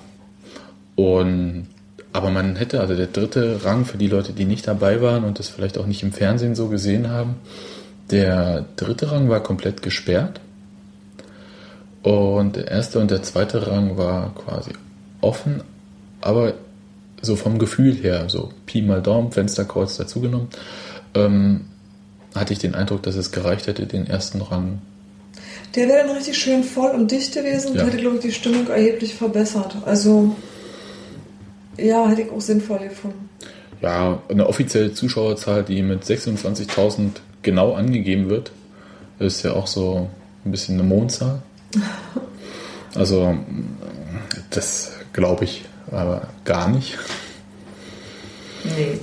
Und 0.96 1.68
aber 2.12 2.32
man 2.32 2.56
hätte, 2.56 2.80
also 2.80 2.96
der 2.96 3.08
dritte 3.08 3.64
Rang 3.64 3.86
für 3.86 3.98
die 3.98 4.08
Leute, 4.08 4.34
die 4.34 4.46
nicht 4.46 4.68
dabei 4.68 5.02
waren 5.02 5.24
und 5.24 5.38
das 5.38 5.50
vielleicht 5.50 5.78
auch 5.78 5.86
nicht 5.86 6.02
im 6.02 6.12
Fernsehen 6.12 6.56
so 6.56 6.68
gesehen 6.68 7.10
haben, 7.10 7.36
der 8.10 8.66
dritte 8.76 9.12
Rang 9.12 9.30
war 9.30 9.42
komplett 9.42 9.84
gesperrt. 9.84 10.42
Und 12.02 12.56
der 12.56 12.68
erste 12.70 13.00
und 13.00 13.12
der 13.12 13.22
zweite 13.22 13.68
Rang 13.68 13.98
war 13.98 14.34
quasi 14.34 14.72
offen, 15.22 15.62
aber 16.22 16.54
so 17.22 17.36
vom 17.36 17.60
Gefühl 17.60 17.96
her, 17.96 18.26
so 18.30 18.52
Pi 18.66 18.82
mal 18.82 19.02
Daumen, 19.02 19.32
Fensterkreuz 19.32 19.98
dazugenommen, 19.98 20.48
ähm, 21.16 21.66
hatte 22.36 22.54
ich 22.54 22.60
den 22.60 22.76
Eindruck, 22.76 23.04
dass 23.04 23.16
es 23.16 23.32
gereicht 23.32 23.68
hätte, 23.68 23.86
den 23.86 24.08
ersten 24.08 24.42
Rang. 24.42 24.82
Der 25.76 25.88
wäre 25.88 26.08
dann 26.08 26.16
richtig 26.16 26.38
schön 26.38 26.64
voll 26.64 26.92
und 26.92 27.12
dicht 27.12 27.34
gewesen 27.34 27.72
und 27.72 27.76
Ja. 27.78 27.86
hätte, 27.86 27.98
glaube 27.98 28.18
ich, 28.18 28.22
die 28.22 28.32
Stimmung 28.32 28.68
erheblich 28.68 29.14
verbessert. 29.16 29.76
Also, 29.86 30.36
ja, 31.78 32.08
hätte 32.08 32.24
ich 32.24 32.32
auch 32.32 32.42
sinnvoll 32.42 32.80
gefunden. 32.80 33.30
Ja, 33.82 34.22
eine 34.30 34.48
offizielle 34.48 34.94
Zuschauerzahl, 34.94 35.64
die 35.64 35.82
mit 35.82 36.04
26.000 36.04 37.22
genau 37.44 37.74
angegeben 37.74 38.30
wird, 38.30 38.52
ist 39.20 39.44
ja 39.44 39.54
auch 39.54 39.68
so 39.68 40.10
ein 40.46 40.52
bisschen 40.52 40.80
eine 40.80 40.88
Mondzahl. 40.88 41.42
Also, 42.96 43.38
das 44.50 44.94
glaube 45.14 45.44
ich 45.46 45.64
aber 45.92 46.28
gar 46.46 46.70
nicht. 46.70 46.98
Nee. 48.64 49.00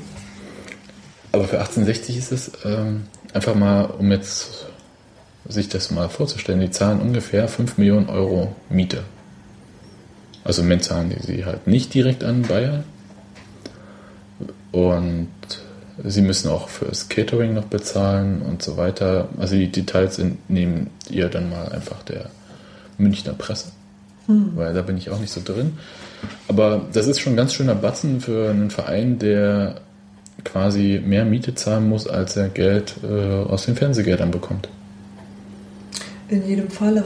Aber 1.32 1.44
für 1.44 1.58
1860 1.58 2.16
ist 2.16 2.32
es 2.32 2.52
ähm, 2.64 3.04
einfach 3.32 3.54
mal, 3.54 3.84
um 3.84 4.10
jetzt 4.10 4.66
sich 5.48 5.68
das 5.68 5.90
mal 5.90 6.08
vorzustellen, 6.08 6.60
die 6.60 6.70
zahlen 6.70 7.00
ungefähr 7.00 7.48
5 7.48 7.78
Millionen 7.78 8.08
Euro 8.08 8.54
Miete. 8.68 9.04
Also 10.44 10.62
im 10.62 10.68
Moment 10.68 10.84
zahlen 10.84 11.10
die 11.10 11.26
sie 11.26 11.44
halt 11.44 11.66
nicht 11.66 11.92
direkt 11.94 12.24
an 12.24 12.42
Bayern. 12.42 12.84
Und 14.72 15.28
sie 16.04 16.22
müssen 16.22 16.50
auch 16.50 16.68
fürs 16.68 17.08
Catering 17.08 17.54
noch 17.54 17.64
bezahlen 17.64 18.42
und 18.42 18.62
so 18.62 18.76
weiter. 18.76 19.28
Also 19.38 19.56
die 19.56 19.70
Details 19.70 20.18
entnehmen 20.18 20.90
ihr 21.10 21.28
dann 21.28 21.50
mal 21.50 21.68
einfach 21.70 22.02
der 22.02 22.30
Münchner 22.98 23.32
Presse. 23.32 23.72
Weil 24.26 24.74
da 24.74 24.82
bin 24.82 24.96
ich 24.96 25.10
auch 25.10 25.20
nicht 25.20 25.32
so 25.32 25.40
drin. 25.44 25.78
Aber 26.48 26.86
das 26.92 27.06
ist 27.06 27.20
schon 27.20 27.34
ein 27.34 27.36
ganz 27.36 27.54
schöner 27.54 27.74
Batzen 27.74 28.20
für 28.20 28.50
einen 28.50 28.70
Verein, 28.70 29.18
der 29.18 29.76
quasi 30.44 31.02
mehr 31.04 31.24
Miete 31.24 31.54
zahlen 31.54 31.88
muss, 31.88 32.06
als 32.06 32.36
er 32.36 32.48
Geld 32.48 32.96
äh, 33.02 33.44
aus 33.44 33.66
den 33.66 33.76
Fernsehgeldern 33.76 34.30
bekommt. 34.30 34.68
In 36.28 36.46
jedem 36.46 36.68
Falle. 36.70 37.04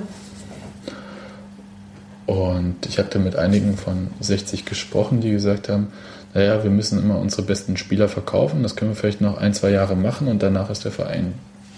Und 2.27 2.87
ich 2.87 2.99
hatte 2.99 3.19
mit 3.19 3.37
einigen 3.37 3.77
von 3.77 4.09
60 4.21 4.65
gesprochen, 4.65 5.21
die 5.21 5.31
gesagt 5.31 5.69
haben, 5.69 5.89
naja, 6.33 6.63
wir 6.63 6.71
müssen 6.71 7.03
immer 7.03 7.19
unsere 7.19 7.43
besten 7.43 7.77
Spieler 7.77 8.09
verkaufen, 8.09 8.63
das 8.63 8.77
können 8.77 8.93
wir 8.93 8.97
vielleicht 8.97 9.21
noch 9.21 9.37
ein, 9.37 9.53
zwei 9.53 9.71
Jahre 9.71 9.97
machen 9.97 10.29
und 10.29 10.43
danach 10.43 10.71
ist 10.71 10.85
der 10.85 10.93
Verein 10.93 11.35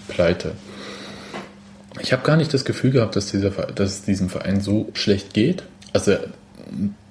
pleite. 0.07 0.51
Ich 2.01 2.11
habe 2.11 2.23
gar 2.23 2.37
nicht 2.37 2.53
das 2.53 2.65
Gefühl 2.65 2.91
gehabt, 2.91 3.15
dass, 3.15 3.31
dieser, 3.31 3.49
dass 3.49 3.91
es 3.91 4.01
diesem 4.03 4.29
Verein 4.29 4.61
so 4.61 4.89
schlecht 4.93 5.33
geht. 5.33 5.63
Also 5.93 6.17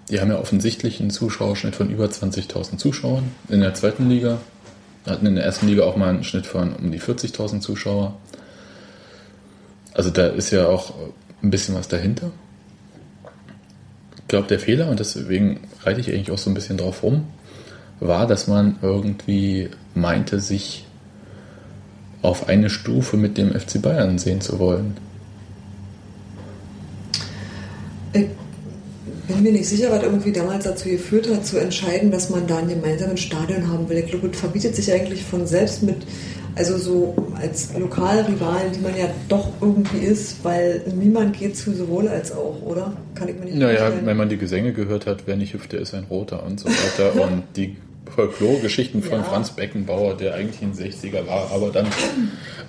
die 0.09 0.21
haben 0.21 0.31
ja 0.31 0.39
offensichtlich 0.39 1.01
einen 1.01 1.11
Zuschauerschnitt 1.11 1.77
von 1.77 1.89
über 1.89 2.07
20.000 2.07 2.77
Zuschauern 2.79 3.31
in 3.49 3.61
der 3.61 3.75
zweiten 3.75 4.09
Liga. 4.09 4.41
Hatten 5.07 5.27
in 5.27 5.37
der 5.37 5.45
ersten 5.45 5.67
Liga 5.67 5.85
auch 5.85 5.97
mal 5.97 6.11
einen 6.11 6.25
Schnitt 6.25 6.47
von 6.47 6.75
um 6.75 6.91
die 6.93 7.01
40.000 7.01 7.61
Zuschauer. 7.61 8.17
Also 9.95 10.11
da 10.11 10.27
ist 10.27 10.51
ja 10.51 10.67
auch 10.67 10.95
ein 11.43 11.51
bisschen 11.51 11.75
was 11.75 11.89
dahinter. 11.89 12.31
Ich 14.17 14.29
glaube, 14.29 14.49
der 14.49 14.59
Fehler, 14.59 14.89
und 14.89 15.01
deswegen 15.01 15.61
reite 15.83 16.01
ich 16.01 16.11
eigentlich 16.11 16.31
auch 16.31 16.39
so 16.39 16.51
ein 16.51 16.55
bisschen 16.55 16.79
drauf 16.79 17.03
rum, 17.03 17.27
war, 18.01 18.27
dass 18.27 18.49
man 18.49 18.79
irgendwie 18.83 19.69
meinte, 19.95 20.41
sich 20.41 20.87
auf 22.23 22.49
eine 22.49 22.71
Stufe 22.71 23.17
mit 23.17 23.37
dem 23.37 23.50
FC 23.52 23.83
Bayern 23.83 24.19
sehen 24.19 24.41
zu 24.41 24.59
wollen. 24.59 24.97
Ich 28.12 28.26
bin 29.29 29.43
mir 29.43 29.52
nicht 29.52 29.69
sicher, 29.69 29.91
was 29.91 30.02
irgendwie 30.02 30.33
damals 30.33 30.64
dazu 30.64 30.88
geführt 30.88 31.29
hat, 31.33 31.47
zu 31.47 31.59
entscheiden, 31.59 32.11
dass 32.11 32.31
man 32.31 32.47
da 32.47 32.59
ein 32.59 32.69
gemeinsames 32.69 33.21
Stadion 33.21 33.69
haben 33.69 33.88
will. 33.88 33.99
Ich 33.99 34.07
glaube, 34.07 34.29
das 34.29 34.38
verbietet 34.38 34.76
sich 34.76 34.93
eigentlich 34.93 35.25
von 35.25 35.47
selbst 35.47 35.83
mit, 35.83 35.97
also 36.55 36.76
so 36.76 37.14
als 37.41 37.71
Lokalrivalen, 37.79 38.73
die 38.73 38.81
man 38.81 38.97
ja 38.97 39.07
doch 39.29 39.49
irgendwie 39.61 39.99
ist, 40.05 40.45
weil 40.45 40.83
niemand 40.95 41.38
geht 41.38 41.57
zu 41.57 41.73
sowohl 41.73 42.09
als 42.09 42.33
auch, 42.33 42.61
oder? 42.62 42.93
Kann 43.14 43.29
ich 43.29 43.37
mir 43.38 43.47
nicht 43.47 43.57
Naja, 43.57 43.79
vorstellen. 43.79 44.07
wenn 44.07 44.17
man 44.17 44.29
die 44.29 44.37
Gesänge 44.37 44.73
gehört 44.73 45.07
hat, 45.07 45.23
wer 45.26 45.37
nicht 45.37 45.55
hüpft, 45.55 45.73
der 45.73 45.81
ist 45.81 45.95
ein 45.95 46.05
Roter 46.11 46.45
und 46.45 46.61
so 46.61 46.69
weiter. 46.69 47.14
und 47.33 47.45
die 47.57 47.76
Folklore-Geschichten 48.15 49.03
von 49.03 49.19
Ja. 49.21 49.25
Franz 49.25 49.51
Beckenbauer, 49.51 50.17
der 50.17 50.35
eigentlich 50.35 50.63
ein 50.63 50.75
60er 50.75 51.27
war, 51.27 51.51
aber 51.53 51.71
dann 51.71 51.87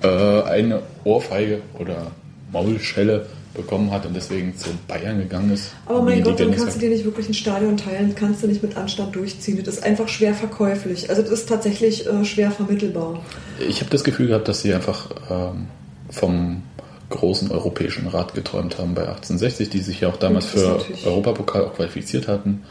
äh, 0.01 0.43
eine 0.43 0.81
Ohrfeige 1.03 1.61
oder 1.79 2.11
Maulschelle 2.51 3.25
bekommen 3.53 3.91
hat 3.91 4.05
und 4.05 4.15
deswegen 4.15 4.57
zu 4.57 4.69
Bayern 4.87 5.19
gegangen 5.19 5.51
ist. 5.51 5.71
Aber 5.85 6.01
mein 6.01 6.23
Gott, 6.23 6.39
dann 6.39 6.55
kannst 6.55 6.75
du 6.75 6.79
dir 6.79 6.89
nicht 6.89 7.05
wirklich 7.05 7.29
ein 7.29 7.33
Stadion 7.33 7.77
teilen, 7.77 8.15
kannst 8.15 8.41
du 8.41 8.47
nicht 8.47 8.63
mit 8.63 8.75
Anstand 8.77 9.15
durchziehen. 9.15 9.61
Das 9.63 9.75
ist 9.75 9.83
einfach 9.83 10.07
schwer 10.07 10.33
verkäuflich. 10.33 11.09
Also 11.09 11.21
das 11.21 11.31
ist 11.31 11.49
tatsächlich 11.49 12.07
äh, 12.07 12.25
schwer 12.25 12.51
vermittelbar. 12.51 13.21
Ich 13.67 13.81
habe 13.81 13.91
das 13.91 14.03
Gefühl 14.03 14.27
gehabt, 14.27 14.47
dass 14.47 14.61
sie 14.61 14.73
einfach 14.73 15.11
ähm, 15.29 15.67
vom 16.09 16.63
großen 17.09 17.51
europäischen 17.51 18.07
Rat 18.07 18.33
geträumt 18.33 18.79
haben 18.79 18.95
bei 18.95 19.01
1860, 19.01 19.69
die 19.69 19.79
sich 19.79 20.01
ja 20.01 20.09
auch 20.09 20.17
damals 20.17 20.45
für 20.47 20.83
Europapokal 21.05 21.65
auch 21.65 21.75
qualifiziert 21.75 22.27
hatten 22.27 22.63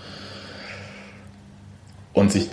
und 2.12 2.30
sich 2.32 2.48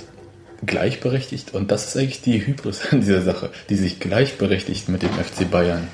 gleichberechtigt, 0.66 1.54
und 1.54 1.72
das 1.72 1.88
ist 1.88 1.98
eigentlich 1.98 2.22
die 2.22 2.46
Hybris 2.46 2.82
an 2.92 3.02
dieser 3.02 3.22
Sache, 3.22 3.50
die 3.70 3.76
sich 3.76 4.00
gleichberechtigt 4.00 4.90
mit 4.90 5.02
dem 5.04 5.10
FC 5.12 5.50
Bayern 5.50 5.88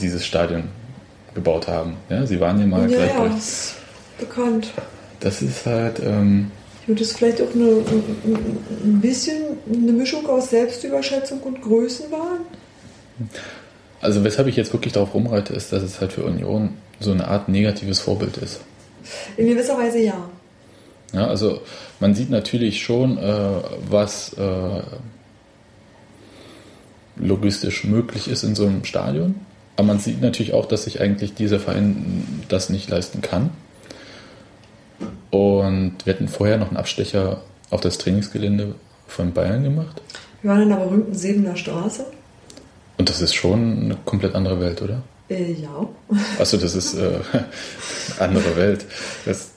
dieses 0.00 0.24
Stadion 0.26 0.64
gebaut 1.34 1.68
haben. 1.68 1.96
Ja, 2.08 2.26
sie 2.26 2.40
waren 2.40 2.58
ja 2.60 2.66
mal 2.66 2.90
Ja, 2.90 2.98
ja, 2.98 3.04
gleichberechtigt. 3.06 3.38
ist 3.42 3.74
bekannt. 4.18 4.72
Das 5.20 5.42
ist 5.42 5.66
halt, 5.66 6.00
ähm, 6.00 6.50
das 6.86 7.00
ist 7.02 7.18
vielleicht 7.18 7.42
auch 7.42 7.52
eine, 7.54 7.64
ein- 7.66 8.58
ein 8.84 9.00
bisschen 9.00 9.42
eine 9.70 9.92
Mischung 9.92 10.26
aus 10.26 10.50
Selbstüberschätzung 10.50 11.40
und 11.40 11.60
Größenwahn. 11.60 12.40
also 14.00 14.24
weshalb 14.24 14.48
ich 14.48 14.56
jetzt 14.56 14.72
wirklich 14.72 14.92
darauf 14.94 15.12
rumreite, 15.14 15.52
ist, 15.54 15.72
dass 15.72 15.82
es 15.82 16.00
halt 16.00 16.12
für 16.12 16.24
Union 16.24 16.70
so 17.00 17.12
eine 17.12 17.28
Art 17.28 17.48
negatives 17.48 18.00
Vorbild 18.00 18.36
ist. 18.38 18.60
In 19.36 19.48
gewisser 19.48 19.76
Weise 19.76 19.98
ja. 19.98 20.28
Ja, 21.12 21.26
also 21.26 21.62
man 22.00 22.14
sieht 22.14 22.30
natürlich 22.30 22.82
schon, 22.82 23.18
äh, 23.18 23.50
was 23.88 24.34
äh, 24.34 24.82
logistisch 27.16 27.84
möglich 27.84 28.28
ist 28.28 28.42
in 28.42 28.54
so 28.54 28.66
einem 28.66 28.84
Stadion. 28.84 29.34
Aber 29.76 29.86
man 29.86 29.98
sieht 29.98 30.20
natürlich 30.20 30.52
auch, 30.52 30.66
dass 30.66 30.84
sich 30.84 31.00
eigentlich 31.00 31.34
dieser 31.34 31.60
Verein 31.60 32.44
das 32.48 32.68
nicht 32.68 32.90
leisten 32.90 33.20
kann. 33.20 33.50
Und 35.30 35.94
wir 36.04 36.14
hatten 36.14 36.28
vorher 36.28 36.58
noch 36.58 36.68
einen 36.68 36.76
Abstecher 36.76 37.42
auf 37.70 37.80
das 37.80 37.98
Trainingsgelände 37.98 38.74
von 39.06 39.32
Bayern 39.32 39.62
gemacht. 39.62 40.02
Wir 40.42 40.50
waren 40.50 40.62
in 40.62 40.68
der 40.68 40.76
berühmten 40.76 41.14
Sebener 41.14 41.56
Straße. 41.56 42.06
Und 42.96 43.08
das 43.08 43.20
ist 43.20 43.34
schon 43.34 43.84
eine 43.84 43.96
komplett 44.04 44.34
andere 44.34 44.60
Welt, 44.60 44.82
oder? 44.82 45.02
Äh, 45.28 45.52
ja. 45.52 45.88
Achso, 46.38 46.56
das 46.56 46.74
ist 46.74 46.94
äh, 46.94 47.20
andere 48.18 48.56
Welt. 48.56 48.84
Das, 49.24 49.52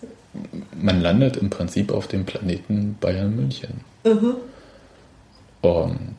man 0.79 1.01
landet 1.01 1.37
im 1.37 1.49
Prinzip 1.49 1.91
auf 1.91 2.07
dem 2.07 2.25
Planeten 2.25 2.97
Bayern 2.99 3.35
München. 3.35 3.81
Mhm. 4.03 4.35
Und 5.61 6.15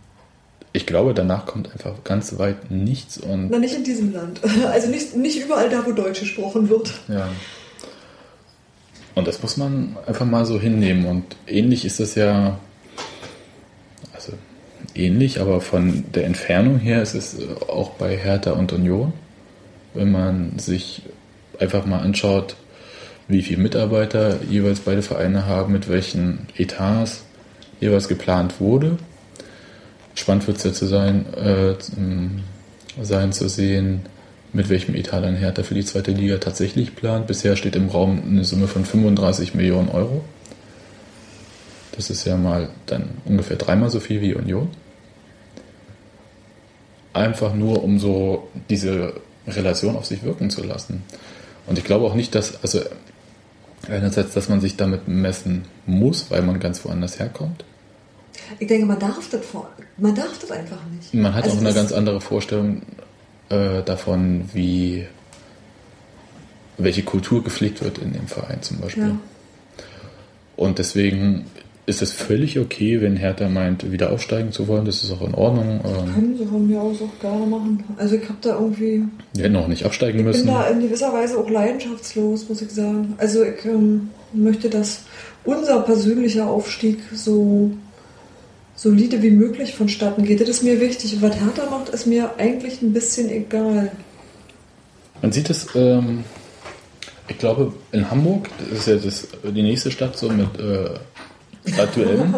ich 0.72 0.86
glaube, 0.86 1.14
danach 1.14 1.46
kommt 1.46 1.70
einfach 1.72 2.04
ganz 2.04 2.38
weit 2.38 2.70
nichts 2.70 3.18
und 3.18 3.48
Na, 3.50 3.58
nicht 3.58 3.74
in 3.74 3.84
diesem 3.84 4.12
Land. 4.12 4.40
Also 4.66 4.88
nicht, 4.88 5.16
nicht 5.16 5.42
überall 5.42 5.68
da, 5.68 5.84
wo 5.86 5.92
Deutsch 5.92 6.20
gesprochen 6.20 6.68
wird. 6.68 6.92
ja. 7.08 7.28
Und 9.14 9.28
das 9.28 9.42
muss 9.42 9.58
man 9.58 9.96
einfach 10.06 10.24
mal 10.24 10.46
so 10.46 10.58
hinnehmen. 10.58 11.04
Und 11.04 11.36
ähnlich 11.46 11.84
ist 11.84 12.00
es 12.00 12.14
ja, 12.14 12.58
also 14.14 14.32
ähnlich, 14.94 15.38
aber 15.38 15.60
von 15.60 16.04
der 16.14 16.24
Entfernung 16.24 16.78
her 16.78 17.02
ist 17.02 17.12
es 17.12 17.36
auch 17.68 17.90
bei 17.90 18.16
Hertha 18.16 18.52
und 18.52 18.72
Union. 18.72 19.12
Wenn 19.92 20.10
man 20.10 20.58
sich 20.58 21.02
einfach 21.60 21.84
mal 21.84 21.98
anschaut, 21.98 22.56
wie 23.28 23.42
viele 23.42 23.62
Mitarbeiter 23.62 24.42
jeweils 24.48 24.80
beide 24.80 25.02
Vereine 25.02 25.46
haben, 25.46 25.72
mit 25.72 25.88
welchen 25.88 26.46
Etats 26.56 27.24
jeweils 27.80 28.08
geplant 28.08 28.60
wurde. 28.60 28.98
Spannend 30.14 30.46
wird 30.46 30.58
es 30.58 30.64
ja 30.64 30.72
zu 30.72 30.86
sein, 30.86 31.26
äh, 31.34 31.74
sein 33.02 33.32
zu 33.32 33.48
sehen, 33.48 34.02
mit 34.52 34.68
welchem 34.68 34.94
Etat 34.94 35.22
dann 35.22 35.36
Hertha 35.36 35.62
für 35.62 35.74
die 35.74 35.84
zweite 35.84 36.10
Liga 36.10 36.36
tatsächlich 36.36 36.94
plant. 36.94 37.26
Bisher 37.26 37.56
steht 37.56 37.76
im 37.76 37.88
Raum 37.88 38.22
eine 38.26 38.44
Summe 38.44 38.68
von 38.68 38.84
35 38.84 39.54
Millionen 39.54 39.88
Euro. 39.88 40.22
Das 41.96 42.10
ist 42.10 42.24
ja 42.24 42.36
mal 42.36 42.68
dann 42.86 43.10
ungefähr 43.24 43.56
dreimal 43.56 43.90
so 43.90 44.00
viel 44.00 44.20
wie 44.20 44.34
Union. 44.34 44.68
einfach 47.14 47.54
nur, 47.54 47.84
um 47.84 47.98
so 47.98 48.48
diese 48.70 49.14
Relation 49.46 49.96
auf 49.96 50.06
sich 50.06 50.22
wirken 50.22 50.50
zu 50.50 50.62
lassen. 50.62 51.02
Und 51.66 51.78
ich 51.78 51.84
glaube 51.84 52.06
auch 52.06 52.14
nicht, 52.14 52.34
dass, 52.34 52.62
also 52.62 52.80
einerseits, 53.88 54.34
dass 54.34 54.48
man 54.48 54.60
sich 54.60 54.76
damit 54.76 55.08
messen 55.08 55.64
muss, 55.86 56.30
weil 56.30 56.42
man 56.42 56.60
ganz 56.60 56.84
woanders 56.84 57.18
herkommt. 57.18 57.64
Ich 58.58 58.68
denke, 58.68 58.86
man 58.86 58.98
darf 58.98 59.28
das, 59.30 59.44
vor, 59.44 59.70
man 59.96 60.14
darf 60.14 60.38
das 60.38 60.50
einfach 60.50 60.78
nicht. 60.94 61.12
Man 61.14 61.34
hat 61.34 61.44
Also 61.44 61.56
auch 61.56 61.60
eine 61.60 61.74
ganz 61.74 61.92
andere 61.92 62.20
Vorstellung 62.20 62.82
äh, 63.48 63.82
davon, 63.82 64.48
wie 64.52 65.06
welche 66.78 67.02
Kultur 67.02 67.44
gepflegt 67.44 67.82
wird 67.82 67.98
in 67.98 68.12
dem 68.12 68.26
Verein 68.26 68.62
zum 68.62 68.80
Beispiel. 68.80 69.08
Ja. 69.08 69.18
Und 70.56 70.78
deswegen 70.78 71.46
ist 71.84 72.00
es 72.00 72.12
völlig 72.12 72.58
okay, 72.58 73.00
wenn 73.00 73.16
Hertha 73.16 73.48
meint, 73.48 73.90
wieder 73.90 74.12
aufsteigen 74.12 74.52
zu 74.52 74.68
wollen. 74.68 74.84
Das 74.84 75.02
ist 75.02 75.10
auch 75.10 75.26
in 75.26 75.34
Ordnung. 75.34 75.80
Ähm, 75.84 76.14
Können 76.14 76.38
sie 76.38 76.46
von 76.46 76.66
mir 76.68 76.80
aus 76.80 76.98
auch 77.02 77.20
gerne 77.20 77.44
machen. 77.44 77.82
Also 77.96 78.14
ich 78.14 78.22
habe 78.24 78.38
da 78.40 78.54
irgendwie, 78.54 79.02
wir 79.34 79.44
hätten 79.44 79.56
auch 79.56 79.66
nicht 79.66 79.84
absteigen 79.84 80.18
ich 80.18 80.24
bin 80.24 80.32
müssen. 80.32 80.46
da 80.46 80.68
in 80.68 80.80
gewisser 80.80 81.12
Weise 81.12 81.36
auch 81.38 81.50
leidenschaftslos, 81.50 82.48
muss 82.48 82.62
ich 82.62 82.70
sagen. 82.70 83.14
Also 83.18 83.42
ich 83.42 83.64
ähm, 83.64 84.10
möchte, 84.32 84.70
dass 84.70 85.02
unser 85.44 85.80
persönlicher 85.80 86.48
Aufstieg 86.48 87.00
so 87.12 87.72
solide 88.76 89.20
wie 89.22 89.30
möglich 89.30 89.74
vonstatten 89.74 90.24
geht. 90.24 90.40
Das 90.40 90.48
ist 90.48 90.62
mir 90.62 90.80
wichtig. 90.80 91.14
Und 91.14 91.22
was 91.22 91.34
Hertha 91.34 91.68
macht, 91.68 91.88
ist 91.88 92.06
mir 92.06 92.30
eigentlich 92.38 92.80
ein 92.80 92.92
bisschen 92.92 93.28
egal. 93.28 93.90
Man 95.20 95.32
sieht 95.32 95.50
es, 95.50 95.66
ähm, 95.74 96.22
ich 97.26 97.38
glaube, 97.38 97.72
in 97.90 98.08
Hamburg, 98.08 98.48
das 98.70 98.78
ist 98.80 98.86
ja 98.86 98.96
das, 98.96 99.28
die 99.52 99.62
nächste 99.62 99.90
Stadt 99.90 100.16
so 100.16 100.28
mit 100.28 100.58
äh, 100.58 100.90
Stadtduellen, 101.66 102.34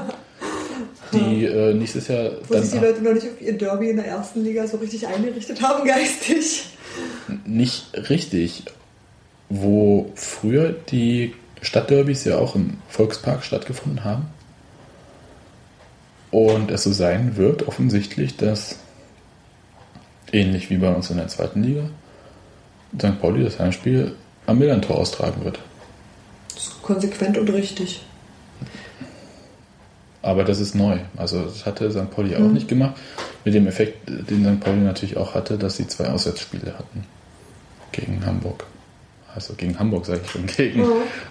die 1.13 1.45
äh, 1.45 1.75
nächstes 1.75 2.09
Jahr 2.09 2.33
Wo 2.49 2.59
sich 2.59 2.73
die 2.73 2.79
Leute 2.79 3.03
noch 3.03 3.15
nicht 3.15 3.27
auf 3.27 3.41
ihr 3.41 3.57
Derby 3.57 3.91
in 3.91 3.97
der 3.97 4.07
ersten 4.07 4.45
Liga 4.45 4.67
so 4.67 4.77
richtig 4.79 5.07
eingerichtet 5.07 5.63
haben, 5.63 5.85
geistig. 5.87 6.67
nicht 7.45 7.87
richtig, 8.09 8.65
wo 9.49 10.13
früher 10.15 10.73
die 10.73 11.35
Stadtderbys 11.63 12.25
ja 12.25 12.39
auch 12.39 12.55
im 12.55 12.79
Volkspark 12.89 13.45
stattgefunden 13.45 14.05
haben. 14.05 14.27
Und 16.31 16.71
es 16.71 16.83
so 16.83 16.93
sein 16.93 17.37
wird, 17.37 17.69
offensichtlich, 17.69 18.37
dass 18.37 18.81
ähnlich 20.33 20.69
wie 20.69 20.79
bei 20.79 20.93
uns 20.93 21.11
in 21.11 21.17
der 21.17 21.29
zweiten 21.29 21.63
Liga, 21.63 21.89
St. 22.99 23.21
Pauli 23.21 23.45
das 23.45 23.59
Heimspiel 23.59 24.15
am 24.47 24.59
Millantor 24.59 24.99
austragen 24.99 25.45
wird. 25.45 25.61
Das 26.55 26.65
ist 26.65 26.83
konsequent 26.83 27.39
und 27.39 27.49
richtig. 27.51 28.05
Aber 30.25 30.43
das 30.43 30.59
ist 30.59 30.75
neu. 30.75 30.99
Also 31.19 31.43
das 31.43 31.67
hatte 31.67 31.91
St. 31.91 32.11
Pauli 32.11 32.35
auch 32.35 32.41
nicht 32.41 32.67
gemacht. 32.67 32.95
Mit 33.45 33.53
dem 33.53 33.67
Effekt, 33.67 34.09
den 34.09 34.43
St. 34.43 34.59
Pauli 34.59 34.81
natürlich 34.81 35.19
auch 35.19 35.35
hatte, 35.35 35.59
dass 35.59 35.77
sie 35.77 35.87
zwei 35.87 36.09
Auswärtsspiele 36.09 36.73
hatten. 36.79 37.05
Gegen 37.93 38.25
Hamburg. 38.25 38.65
Also 39.35 39.53
gegen 39.55 39.79
Hamburg 39.79 40.07
sage 40.07 40.23
ich 40.25 40.31
schon. 40.31 40.47
Gegen, 40.47 40.87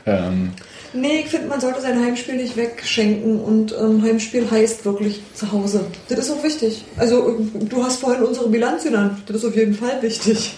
ähm, 0.05 0.51
Nee, 0.93 1.21
ich 1.21 1.29
finde, 1.29 1.47
man 1.47 1.59
sollte 1.59 1.81
sein 1.81 2.00
Heimspiel 2.00 2.35
nicht 2.35 2.55
wegschenken 2.55 3.39
und 3.39 3.75
ähm, 3.75 4.03
Heimspiel 4.03 4.50
heißt 4.50 4.85
wirklich 4.85 5.21
zu 5.33 5.51
Hause. 5.51 5.85
Das 6.07 6.19
ist 6.19 6.31
auch 6.31 6.43
wichtig. 6.43 6.85
Also, 6.97 7.39
du 7.53 7.83
hast 7.83 8.00
vorhin 8.00 8.21
unsere 8.23 8.47
Bilanz 8.47 8.83
genannt. 8.83 9.23
Das 9.25 9.38
ist 9.38 9.45
auf 9.45 9.55
jeden 9.55 9.73
Fall 9.73 10.00
wichtig. 10.03 10.53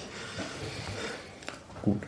gut. 1.84 2.01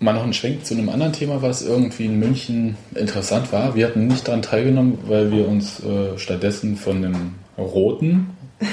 Mal 0.00 0.12
noch 0.12 0.22
ein 0.22 0.32
Schwenk 0.32 0.64
zu 0.64 0.74
einem 0.74 0.90
anderen 0.90 1.12
Thema, 1.12 1.42
was 1.42 1.62
irgendwie 1.62 2.04
in 2.04 2.20
München 2.20 2.76
interessant 2.94 3.52
war. 3.52 3.74
Wir 3.74 3.88
hatten 3.88 4.06
nicht 4.06 4.28
daran 4.28 4.42
teilgenommen, 4.42 4.98
weil 5.06 5.32
wir 5.32 5.48
uns 5.48 5.82
äh, 5.82 6.16
stattdessen 6.18 6.76
von 6.76 7.02
dem 7.02 7.34
Roten 7.56 8.30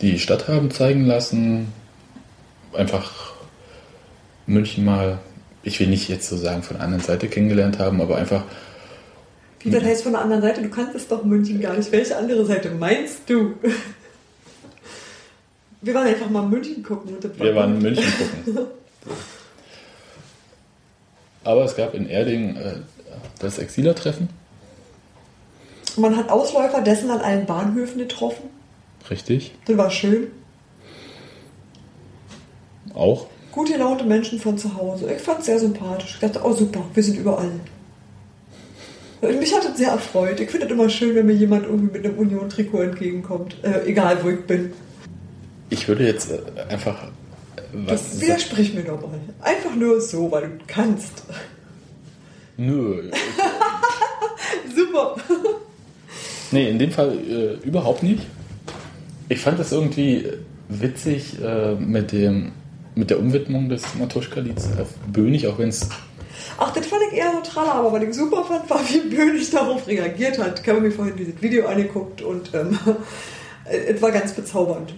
die 0.00 0.18
Stadt 0.18 0.48
haben 0.48 0.70
zeigen 0.70 1.04
lassen. 1.04 1.70
Einfach 2.72 3.34
München 4.46 4.86
mal, 4.86 5.18
ich 5.62 5.78
will 5.78 5.88
nicht 5.88 6.08
jetzt 6.08 6.28
so 6.28 6.38
sagen 6.38 6.62
von 6.62 6.78
der 6.78 6.86
anderen 6.86 7.04
Seite 7.04 7.28
kennengelernt 7.28 7.78
haben, 7.78 8.00
aber 8.00 8.16
einfach 8.16 8.44
Wie 9.60 9.70
das 9.70 9.84
heißt 9.84 10.02
von 10.02 10.12
der 10.12 10.22
anderen 10.22 10.40
Seite, 10.40 10.62
du 10.62 10.70
kannst 10.70 10.94
es 10.94 11.08
doch 11.08 11.24
München 11.24 11.60
gar 11.60 11.76
nicht. 11.76 11.92
Welche 11.92 12.16
andere 12.16 12.46
Seite 12.46 12.70
meinst 12.70 13.28
du? 13.28 13.54
Wir 15.82 15.94
waren 15.94 16.06
einfach 16.06 16.28
mal 16.28 16.42
München 16.42 16.82
gucken. 16.82 17.16
Wir 17.38 17.54
waren 17.54 17.76
in. 17.76 17.82
München 17.82 18.12
gucken. 18.44 18.66
Aber 21.44 21.64
es 21.64 21.74
gab 21.74 21.94
in 21.94 22.06
Erding 22.06 22.56
äh, 22.56 22.74
das 23.38 23.58
Exiler-Treffen. 23.58 24.28
Man 25.96 26.16
hat 26.16 26.28
Ausläufer 26.28 26.82
dessen 26.82 27.10
an 27.10 27.20
allen 27.20 27.46
Bahnhöfen 27.46 27.98
getroffen. 27.98 28.50
Richtig. 29.10 29.54
Das 29.66 29.76
war 29.76 29.90
schön. 29.90 30.28
Auch. 32.94 33.26
Gut 33.52 33.68
gelaunte 33.68 34.04
Menschen 34.04 34.38
von 34.38 34.58
zu 34.58 34.76
Hause. 34.76 35.12
Ich 35.12 35.22
fand 35.22 35.40
es 35.40 35.46
sehr 35.46 35.58
sympathisch. 35.58 36.14
Ich 36.14 36.20
dachte, 36.20 36.40
oh 36.44 36.52
super, 36.52 36.84
wir 36.94 37.02
sind 37.02 37.18
überall. 37.18 37.50
Mich 39.22 39.54
hat 39.54 39.64
es 39.64 39.76
sehr 39.76 39.90
erfreut. 39.90 40.40
Ich 40.40 40.50
finde 40.50 40.66
es 40.66 40.72
immer 40.72 40.88
schön, 40.88 41.14
wenn 41.14 41.26
mir 41.26 41.34
jemand 41.34 41.64
irgendwie 41.64 41.98
mit 41.98 42.06
einem 42.06 42.18
Union-Trikot 42.18 42.82
entgegenkommt. 42.82 43.56
Äh, 43.62 43.86
egal, 43.86 44.22
wo 44.22 44.30
ich 44.30 44.46
bin. 44.46 44.72
Ich 45.80 45.88
würde 45.88 46.04
jetzt 46.04 46.30
äh, 46.30 46.38
einfach. 46.68 47.04
äh, 47.04 47.60
Was 47.72 48.10
Das 48.10 48.20
widersprich 48.20 48.74
mir 48.74 48.82
doch 48.82 49.00
mal. 49.00 49.18
Einfach 49.40 49.74
nur 49.74 49.98
so, 49.98 50.30
weil 50.30 50.42
du 50.42 50.58
kannst. 50.66 51.22
Nö. 52.58 53.10
Super. 54.76 55.16
Nee, 56.50 56.68
in 56.68 56.78
dem 56.78 56.90
Fall 56.90 57.16
äh, 57.18 57.66
überhaupt 57.66 58.02
nicht. 58.02 58.26
Ich 59.30 59.40
fand 59.40 59.58
das 59.58 59.72
irgendwie 59.72 60.28
witzig 60.68 61.42
äh, 61.42 61.74
mit, 61.76 62.12
dem, 62.12 62.52
mit 62.94 63.08
der 63.08 63.18
Umwidmung 63.18 63.70
des 63.70 63.82
Matuschka-Lieds 63.94 64.68
auf 64.78 64.88
Bönig, 65.10 65.46
auch 65.46 65.58
wenn 65.58 65.70
es 65.70 65.88
Ach, 66.58 66.70
das 66.74 66.86
fand 66.88 67.00
ich 67.10 67.16
eher 67.18 67.42
tralla, 67.42 67.72
aber 67.72 67.92
was 67.92 68.02
ich 68.02 68.12
super 68.12 68.44
fand, 68.44 68.68
war, 68.68 68.80
wie 68.90 69.00
Bönig 69.16 69.48
darauf 69.50 69.86
reagiert 69.86 70.38
hat. 70.38 70.60
Ich 70.60 70.68
habe 70.68 70.82
mir 70.82 70.90
vorhin 70.90 71.16
dieses 71.16 71.40
Video 71.40 71.66
angeguckt 71.66 72.20
und 72.20 72.52
ähm, 72.52 72.78
es 73.64 74.02
war 74.02 74.10
ganz 74.10 74.34
bezaubernd. 74.34 74.92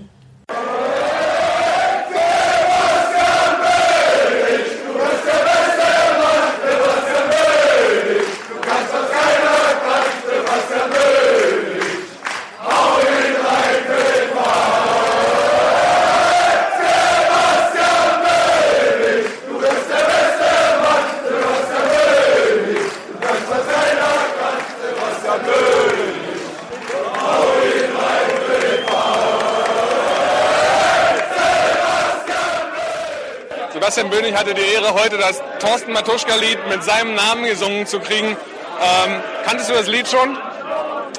Sebastian 33.92 34.22
Bönig 34.22 34.34
hatte 34.34 34.54
die 34.54 34.62
Ehre, 34.72 34.94
heute 34.94 35.18
das 35.18 35.42
Thorsten 35.58 35.92
Matuschka-Lied 35.92 36.66
mit 36.70 36.82
seinem 36.82 37.14
Namen 37.14 37.44
gesungen 37.44 37.86
zu 37.86 38.00
kriegen. 38.00 38.28
Ähm, 38.28 39.20
kanntest 39.44 39.68
du 39.68 39.74
das 39.74 39.86
Lied 39.86 40.08
schon? 40.08 40.38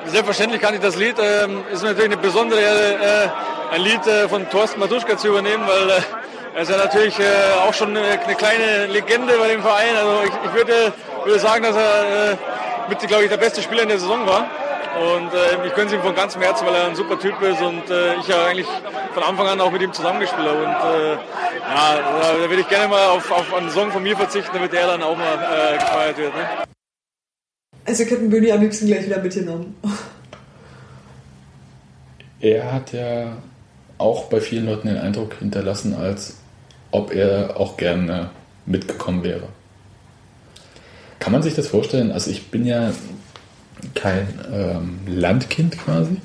Selbstverständlich 0.07 0.59
kann 0.59 0.73
ich 0.73 0.79
das 0.79 0.95
Lied. 0.95 1.17
Ähm, 1.19 1.63
ist 1.71 1.83
natürlich 1.83 2.05
eine 2.05 2.17
besondere 2.17 2.59
Ehre, 2.59 3.29
äh, 3.69 3.75
ein 3.75 3.81
Lied 3.81 4.07
äh, 4.07 4.27
von 4.27 4.49
Thorsten 4.49 4.79
Matuschka 4.79 5.17
zu 5.17 5.27
übernehmen, 5.27 5.63
weil 5.67 5.87
äh, 5.87 6.01
er 6.55 6.61
ist 6.63 6.71
ja 6.71 6.77
natürlich 6.77 7.19
äh, 7.19 7.23
auch 7.63 7.75
schon 7.75 7.95
eine, 7.95 8.19
eine 8.19 8.33
kleine 8.33 8.87
Legende 8.87 9.37
bei 9.37 9.49
dem 9.49 9.61
Verein. 9.61 9.95
Also 9.95 10.23
ich, 10.23 10.49
ich 10.49 10.53
würde, 10.55 10.93
würde 11.25 11.39
sagen, 11.39 11.61
dass 11.61 11.75
er 11.75 12.31
äh, 12.31 12.37
mit, 12.89 12.99
glaube 13.01 13.25
ich, 13.25 13.29
der 13.29 13.37
beste 13.37 13.61
Spieler 13.61 13.83
in 13.83 13.89
der 13.89 13.99
Saison 13.99 14.25
war. 14.25 14.47
Und 14.99 15.33
äh, 15.33 15.67
ich 15.67 15.73
gönne 15.73 15.87
es 15.87 15.93
ihm 15.93 16.01
von 16.01 16.13
ganzem 16.13 16.41
Herzen, 16.41 16.67
weil 16.67 16.75
er 16.75 16.87
ein 16.87 16.95
super 16.95 17.19
Typ 17.19 17.41
ist 17.41 17.61
und 17.61 17.89
äh, 17.89 18.15
ich 18.15 18.27
ja 18.27 18.45
eigentlich 18.45 18.67
von 19.13 19.23
Anfang 19.23 19.47
an 19.47 19.59
auch 19.61 19.71
mit 19.71 19.81
ihm 19.81 19.91
zusammengespielt 19.91 20.47
habe. 20.47 20.59
Und 20.59 20.65
äh, 20.65 21.13
ja, 21.13 21.95
da, 21.97 22.33
da 22.33 22.49
würde 22.49 22.61
ich 22.61 22.69
gerne 22.69 22.87
mal 22.87 23.07
auf, 23.07 23.31
auf 23.31 23.53
einen 23.53 23.69
Song 23.71 23.91
von 23.91 24.03
mir 24.03 24.15
verzichten, 24.15 24.51
damit 24.53 24.73
er 24.73 24.87
dann 24.87 25.01
auch 25.01 25.17
mal 25.17 25.33
äh, 25.33 25.77
gefeiert 25.77 26.17
wird. 26.17 26.35
Ne? 26.35 26.41
Also 27.85 28.03
ich 28.03 28.11
hätte 28.11 28.23
Böni 28.23 28.51
am 28.51 28.61
liebsten 28.61 28.87
gleich 28.87 29.05
wieder 29.05 29.19
mitgenommen. 29.19 29.75
Er 32.39 32.71
hat 32.71 32.93
ja 32.93 33.37
auch 33.97 34.25
bei 34.25 34.41
vielen 34.41 34.65
Leuten 34.65 34.87
den 34.87 34.97
Eindruck 34.97 35.35
hinterlassen, 35.39 35.95
als 35.95 36.37
ob 36.91 37.13
er 37.13 37.57
auch 37.57 37.77
gerne 37.77 38.29
mitgekommen 38.65 39.23
wäre. 39.23 39.47
Kann 41.19 41.31
man 41.31 41.41
sich 41.41 41.55
das 41.55 41.67
vorstellen? 41.67 42.11
Also 42.11 42.29
ich 42.31 42.51
bin 42.51 42.65
ja 42.65 42.91
kein 43.95 44.27
ähm, 44.51 44.99
Landkind 45.07 45.77
quasi. 45.77 46.17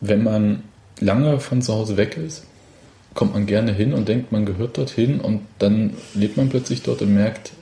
Wenn 0.00 0.22
man 0.22 0.62
lange 1.00 1.40
von 1.40 1.62
zu 1.62 1.74
Hause 1.74 1.96
weg 1.96 2.16
ist, 2.16 2.44
kommt 3.14 3.34
man 3.34 3.46
gerne 3.46 3.72
hin 3.72 3.94
und 3.94 4.08
denkt, 4.08 4.30
man 4.32 4.46
gehört 4.46 4.78
dorthin 4.78 5.20
und 5.20 5.40
dann 5.58 5.94
lebt 6.14 6.36
man 6.36 6.48
plötzlich 6.48 6.82
dort 6.82 7.02
und 7.02 7.14
merkt, 7.14 7.52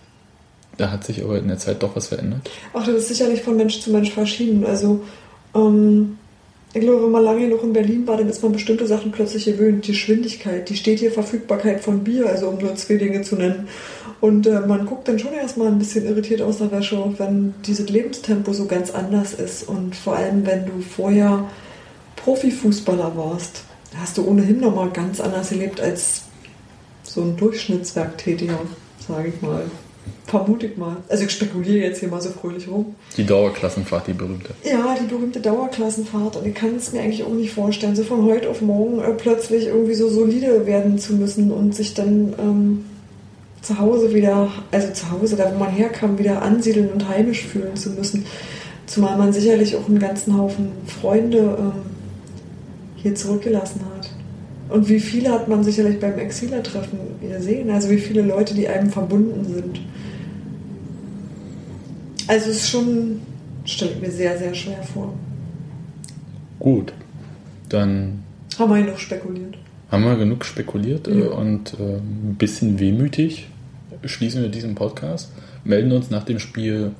da 0.76 0.90
hat 0.90 1.04
sich 1.04 1.22
aber 1.22 1.38
in 1.38 1.48
der 1.48 1.58
Zeit 1.58 1.82
doch 1.82 1.96
was 1.96 2.08
verändert. 2.08 2.50
Ach, 2.74 2.84
das 2.84 2.96
ist 2.96 3.08
sicherlich 3.08 3.40
von 3.42 3.56
Mensch 3.56 3.80
zu 3.80 3.90
Mensch 3.90 4.10
verschieden. 4.10 4.66
Also, 4.66 5.02
ähm, 5.54 6.18
Ich 6.74 6.82
glaube, 6.82 7.04
wenn 7.04 7.10
man 7.10 7.24
lange 7.24 7.40
genug 7.40 7.62
in 7.62 7.72
Berlin 7.72 8.06
war, 8.06 8.18
dann 8.18 8.28
ist 8.28 8.42
man 8.42 8.52
bestimmte 8.52 8.86
Sachen 8.86 9.10
plötzlich 9.10 9.46
gewöhnt. 9.46 9.86
Die 9.86 9.92
Geschwindigkeit, 9.92 10.68
die 10.68 10.76
steht 10.76 10.98
hier 10.98 11.10
Verfügbarkeit 11.10 11.80
von 11.80 12.04
Bier, 12.04 12.26
also 12.26 12.48
um 12.48 12.58
nur 12.58 12.74
zwei 12.74 12.96
Dinge 12.96 13.22
zu 13.22 13.36
nennen. 13.36 13.66
Und 14.20 14.46
äh, 14.46 14.60
man 14.60 14.86
guckt 14.86 15.08
dann 15.08 15.18
schon 15.18 15.34
erstmal 15.34 15.68
ein 15.68 15.78
bisschen 15.78 16.06
irritiert 16.06 16.42
aus 16.42 16.58
der 16.58 16.70
Wäsche, 16.70 16.98
wenn 17.18 17.54
dieses 17.66 17.88
Lebenstempo 17.88 18.52
so 18.52 18.66
ganz 18.66 18.90
anders 18.90 19.34
ist. 19.34 19.68
Und 19.68 19.94
vor 19.94 20.16
allem, 20.16 20.46
wenn 20.46 20.66
du 20.66 20.80
vorher 20.80 21.44
Profifußballer 22.16 23.16
warst, 23.16 23.62
hast 23.96 24.18
du 24.18 24.26
ohnehin 24.26 24.60
nochmal 24.60 24.90
ganz 24.90 25.20
anders 25.20 25.52
erlebt 25.52 25.80
als 25.80 26.22
so 27.02 27.22
ein 27.22 27.36
Durchschnittswerktätiger, 27.36 28.58
sage 29.06 29.28
ich 29.28 29.42
mal. 29.42 29.64
Vermute 30.26 30.66
ich 30.66 30.76
mal. 30.76 30.96
Also 31.08 31.24
ich 31.24 31.30
spekuliere 31.30 31.84
jetzt 31.84 32.00
hier 32.00 32.08
mal 32.08 32.20
so 32.20 32.30
fröhlich 32.30 32.68
rum. 32.68 32.96
Die 33.16 33.24
Dauerklassenfahrt, 33.24 34.08
die 34.08 34.12
berühmte. 34.12 34.54
Ja, 34.64 34.96
die 35.00 35.06
berühmte 35.06 35.40
Dauerklassenfahrt. 35.40 36.36
Und 36.36 36.46
ich 36.46 36.54
kann 36.54 36.74
es 36.74 36.92
mir 36.92 37.00
eigentlich 37.00 37.22
auch 37.22 37.32
nicht 37.32 37.52
vorstellen, 37.52 37.94
so 37.94 38.02
von 38.02 38.24
heute 38.24 38.50
auf 38.50 38.60
morgen 38.60 39.00
äh, 39.00 39.12
plötzlich 39.12 39.66
irgendwie 39.66 39.94
so 39.94 40.08
solide 40.08 40.66
werden 40.66 40.98
zu 40.98 41.14
müssen 41.14 41.52
und 41.52 41.76
sich 41.76 41.94
dann 41.94 42.34
ähm, 42.40 42.84
zu 43.62 43.78
Hause 43.78 44.14
wieder, 44.14 44.48
also 44.70 44.92
zu 44.92 45.10
Hause, 45.10 45.36
da 45.36 45.52
wo 45.52 45.58
man 45.58 45.70
herkam, 45.70 46.18
wieder 46.18 46.42
ansiedeln 46.42 46.90
und 46.90 47.08
heimisch 47.08 47.44
fühlen 47.44 47.76
zu 47.76 47.90
müssen. 47.90 48.24
Zumal 48.86 49.18
man 49.18 49.32
sicherlich 49.32 49.74
auch 49.76 49.88
einen 49.88 49.98
ganzen 49.98 50.38
Haufen 50.38 50.68
Freunde 50.86 51.56
ähm, 51.58 51.72
hier 52.96 53.14
zurückgelassen 53.14 53.80
hat. 53.94 54.10
Und 54.68 54.88
wie 54.88 55.00
viele 55.00 55.30
hat 55.30 55.48
man 55.48 55.62
sicherlich 55.62 56.00
beim 56.00 56.18
Exiler-Treffen 56.18 56.98
gesehen? 57.20 57.70
Also 57.70 57.90
wie 57.90 57.98
viele 57.98 58.22
Leute, 58.22 58.54
die 58.54 58.68
einem 58.68 58.90
verbunden 58.90 59.44
sind. 59.44 59.80
Also 62.28 62.50
es 62.50 62.56
ist 62.56 62.70
schon, 62.70 63.20
stelle 63.64 63.92
ich 63.92 64.00
mir 64.00 64.10
sehr, 64.10 64.36
sehr 64.38 64.54
schwer 64.54 64.82
vor. 64.82 65.12
Gut, 66.58 66.92
dann 67.68 68.24
Haben 68.58 68.74
wir 68.74 68.84
noch 68.84 68.98
spekuliert. 68.98 69.56
Haben 69.90 70.04
wir 70.04 70.16
genug 70.16 70.44
spekuliert 70.44 71.08
äh, 71.08 71.20
Ja. 71.20 71.26
und 71.30 71.74
äh, 71.74 71.96
ein 71.96 72.36
bisschen 72.38 72.78
wehmütig 72.78 73.48
schließen 74.04 74.42
wir 74.42 74.48
diesen 74.48 74.74
Podcast. 74.74 75.30
Melden 75.64 75.92
uns 75.92 76.10
nach 76.10 76.24
dem 76.24 76.38
Spiel 76.38 76.92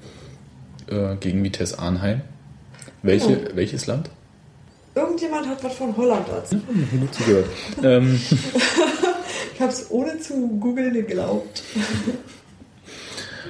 äh, 0.88 1.16
gegen 1.20 1.42
Vitesse 1.44 1.78
Arnheim. 1.78 2.22
Welche, 3.02 3.32
Ja. 3.32 3.38
Welches 3.54 3.86
Land? 3.86 4.10
Irgendjemand 4.94 5.46
hat 5.46 5.62
was 5.62 5.74
von 5.74 5.94
Holland 5.96 6.26
erzählt. 6.28 6.62
Genug 6.90 7.14
zugehört. 7.14 7.46
ähm, 7.82 8.18
Ich 9.54 9.60
habe 9.60 9.72
es 9.72 9.90
ohne 9.90 10.18
zu 10.20 10.48
googeln 10.60 10.92
geglaubt. 10.94 11.62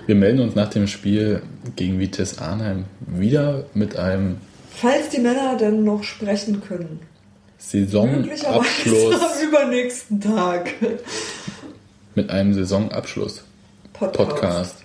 wir 0.07 0.15
melden 0.15 0.41
uns 0.41 0.55
nach 0.55 0.71
dem 0.71 0.87
Spiel 0.87 1.43
gegen 1.77 1.99
Vitesse 1.99 2.41
Arnheim 2.41 2.85
wieder 3.07 3.67
mit 3.75 3.97
einem 3.97 4.37
Falls 4.71 5.09
die 5.09 5.21
Männer 5.21 5.57
denn 5.57 5.85
noch 5.85 6.03
sprechen 6.05 6.61
können. 6.61 7.01
Saisonabschluss. 7.59 9.15
am 9.15 9.49
übernächsten 9.49 10.21
Tag. 10.21 10.75
mit 12.15 12.31
einem 12.31 12.55
Saisonabschluss. 12.55 13.45
Podcast. 13.93 14.31
Podcast. 14.31 14.77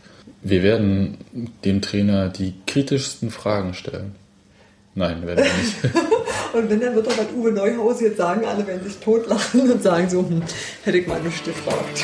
Wir 0.41 0.63
werden 0.63 1.17
dem 1.65 1.81
Trainer 1.81 2.29
die 2.29 2.55
kritischsten 2.65 3.29
Fragen 3.29 3.73
stellen. 3.73 4.15
Nein, 4.95 5.25
werden 5.25 5.45
wir 5.45 5.53
nicht. 5.93 5.95
Und 6.53 6.69
wenn, 6.69 6.81
dann 6.81 6.95
wird 6.95 7.07
doch 7.07 7.17
was 7.17 7.27
Uwe 7.35 7.51
Neuhaus 7.51 8.01
jetzt 8.01 8.17
sagen, 8.17 8.45
alle 8.45 8.65
werden 8.67 8.83
sich 8.83 8.97
totlachen 8.97 9.71
und 9.71 9.81
sagen 9.81 10.09
so, 10.09 10.19
hm, 10.19 10.41
hätte 10.83 10.97
ich 10.97 11.07
mal 11.07 11.21
nicht 11.21 11.45
gefragt. 11.45 12.03